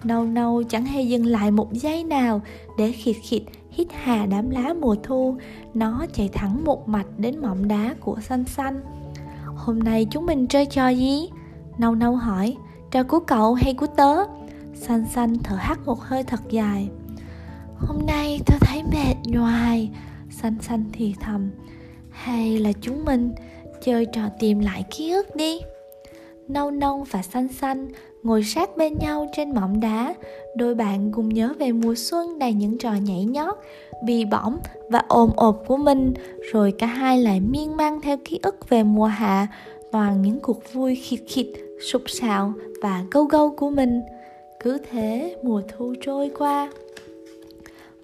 nâu 0.04 0.24
nâu 0.24 0.64
chẳng 0.64 0.86
hề 0.86 1.02
dừng 1.02 1.26
lại 1.26 1.52
một 1.52 1.74
giây 1.74 2.04
nào 2.04 2.42
để 2.78 2.92
khịt 2.92 3.16
khịt 3.22 3.44
hít 3.72 3.88
hà 4.04 4.26
đám 4.26 4.50
lá 4.50 4.74
mùa 4.82 4.96
thu, 5.04 5.38
nó 5.74 6.06
chạy 6.14 6.30
thẳng 6.34 6.64
một 6.66 6.90
mạch 6.90 7.08
đến 7.18 7.40
mỏm 7.42 7.68
đá 7.68 7.96
của 8.00 8.20
xanh 8.22 8.46
xanh. 8.46 8.82
Hôm 9.56 9.80
nay 9.80 10.08
chúng 10.12 10.26
mình 10.26 10.48
chơi 10.48 10.66
trò 10.66 10.90
gì? 10.90 11.30
Nâu 11.78 11.96
nâu 11.96 12.16
hỏi, 12.16 12.56
trò 12.92 13.04
của 13.04 13.20
cậu 13.20 13.54
hay 13.54 13.74
của 13.74 13.88
tớ? 13.88 14.16
Xanh 14.78 15.06
xanh 15.14 15.38
thở 15.44 15.56
hắt 15.56 15.80
một 15.86 16.00
hơi 16.00 16.24
thật 16.24 16.42
dài. 16.50 16.90
Hôm 17.78 18.06
nay 18.08 18.40
tớ 18.46 18.54
thấy 18.62 18.84
mệt 18.84 19.16
nhoài. 19.26 19.90
Xanh 20.32 20.56
xanh 20.62 20.84
thì 20.94 21.14
thầm. 21.20 21.52
Hay 22.10 22.60
là 22.60 22.72
chúng 22.82 23.06
mình 23.06 23.32
chơi 23.84 24.06
trò 24.06 24.22
tìm 24.40 24.60
lại 24.60 24.84
ký 24.92 25.12
ức 25.12 25.36
đi. 25.36 25.60
Nâu 26.48 26.72
nâu 26.72 27.06
và 27.12 27.22
xanh 27.22 27.48
xanh 27.48 27.88
ngồi 28.24 28.44
sát 28.44 28.78
bên 28.78 28.98
nhau 28.98 29.28
trên 29.36 29.54
mỏm 29.54 29.80
đá. 29.80 30.14
Đôi 30.56 30.76
bạn 30.76 31.12
cùng 31.12 31.30
nhớ 31.30 31.54
về 31.60 31.72
mùa 31.72 31.96
xuân 31.96 32.40
đầy 32.40 32.54
những 32.54 32.78
trò 32.78 32.94
nhảy 32.94 33.26
nhót, 33.26 33.56
bì 34.06 34.26
bõm 34.26 34.58
và 34.90 35.04
ồm 35.08 35.30
ộp 35.36 35.64
của 35.68 35.78
mình. 35.78 36.14
Rồi 36.52 36.72
cả 36.72 36.88
hai 36.88 37.22
lại 37.22 37.40
miên 37.40 37.78
man 37.78 38.02
theo 38.02 38.18
ký 38.26 38.40
ức 38.44 38.70
về 38.70 38.84
mùa 38.84 39.06
hạ, 39.06 39.48
toàn 39.92 40.22
những 40.22 40.40
cuộc 40.40 40.74
vui 40.74 40.96
khịt 40.96 41.20
khịt 41.28 41.48
sụp 41.92 42.02
sạo 42.08 42.54
và 42.82 43.04
gâu 43.12 43.24
gâu 43.24 43.56
của 43.58 43.70
mình 43.70 44.02
cứ 44.64 44.78
thế 44.92 45.36
mùa 45.44 45.62
thu 45.68 45.94
trôi 46.02 46.32
qua 46.38 46.72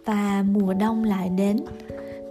và 0.06 0.46
mùa 0.52 0.74
đông 0.74 1.04
lại 1.04 1.30
đến. 1.30 1.58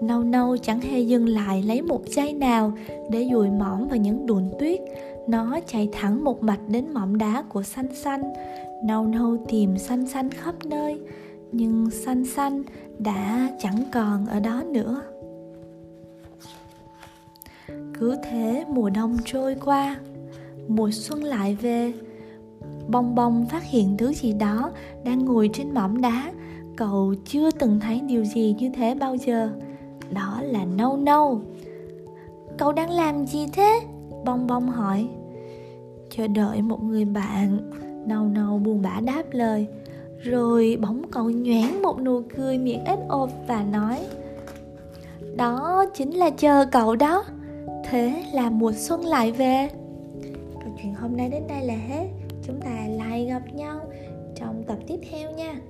Nâu 0.00 0.22
nâu 0.22 0.56
chẳng 0.56 0.80
hề 0.80 1.00
dừng 1.00 1.28
lại 1.28 1.62
lấy 1.62 1.82
một 1.82 2.02
giây 2.06 2.32
nào 2.32 2.72
để 3.11 3.28
dùi 3.32 3.50
mỏm 3.50 3.88
vào 3.88 3.96
những 3.96 4.26
đùn 4.26 4.50
tuyết. 4.58 4.80
Nó 5.28 5.58
chạy 5.66 5.88
thẳng 5.92 6.24
một 6.24 6.42
mạch 6.42 6.61
đến 6.68 6.94
mỏm 6.94 7.18
đá 7.18 7.42
của 7.48 7.62
xanh 7.62 7.94
xanh. 7.94 8.32
Nâu 8.85 9.06
nâu 9.06 9.37
tìm 9.48 9.78
xanh 9.78 10.06
xanh 10.06 10.30
khắp 10.30 10.54
nơi, 10.64 11.00
nhưng 11.52 11.90
xanh 11.90 12.24
xanh 12.24 12.62
đã 12.98 13.48
chẳng 13.58 13.85
còn 13.92 14.26
ở 14.26 14.40
đó 14.40 14.62
nữa. 14.66 15.02
Cứ 17.98 18.16
thế 18.22 18.64
mùa 18.68 18.90
đông 18.90 19.16
trôi 19.24 19.56
qua, 19.64 19.96
mùa 20.68 20.90
xuân 20.92 21.24
lại 21.24 21.56
về 21.62 21.92
bong 22.88 23.14
bong 23.14 23.46
phát 23.46 23.64
hiện 23.64 23.96
thứ 23.96 24.12
gì 24.12 24.32
đó 24.32 24.70
đang 25.04 25.24
ngồi 25.24 25.50
trên 25.52 25.74
mỏm 25.74 26.00
đá. 26.00 26.32
Cậu 26.76 27.14
chưa 27.24 27.50
từng 27.50 27.80
thấy 27.80 28.00
điều 28.00 28.24
gì 28.24 28.56
như 28.58 28.70
thế 28.74 28.94
bao 28.94 29.16
giờ. 29.16 29.50
Đó 30.10 30.40
là 30.42 30.64
nâu 30.64 30.96
nâu. 30.96 31.40
Cậu 32.58 32.72
đang 32.72 32.90
làm 32.90 33.26
gì 33.26 33.46
thế? 33.52 33.80
Bong 34.24 34.46
bong 34.46 34.70
hỏi. 34.70 35.08
Chờ 36.10 36.26
đợi 36.26 36.62
một 36.62 36.82
người 36.82 37.04
bạn. 37.04 37.70
Nâu 38.06 38.24
nâu 38.24 38.58
buồn 38.58 38.82
bã 38.82 39.00
đáp 39.00 39.22
lời. 39.30 39.66
Rồi 40.22 40.78
bỗng 40.82 41.02
cậu 41.10 41.30
nhoáng 41.30 41.82
một 41.82 42.00
nụ 42.00 42.22
cười 42.36 42.58
miệng 42.58 42.84
ếch 42.84 42.98
ộp 43.08 43.30
và 43.48 43.62
nói, 43.62 43.98
đó 45.36 45.84
chính 45.94 46.10
là 46.10 46.30
chờ 46.30 46.66
cậu 46.72 46.96
đó. 46.96 47.24
Thế 47.84 48.24
là 48.32 48.50
mùa 48.50 48.72
xuân 48.72 49.04
lại 49.04 49.32
về. 49.32 49.68
Câu 50.64 50.72
chuyện 50.82 50.94
hôm 50.94 51.16
nay 51.16 51.28
đến 51.28 51.42
đây 51.48 51.66
là 51.66 51.74
hết 51.74 52.06
chúng 52.42 52.61
ta 52.61 52.87
lại 52.88 53.26
gặp 53.26 53.42
nhau 53.55 53.90
trong 54.35 54.64
tập 54.66 54.78
tiếp 54.87 54.98
theo 55.11 55.31
nha. 55.31 55.61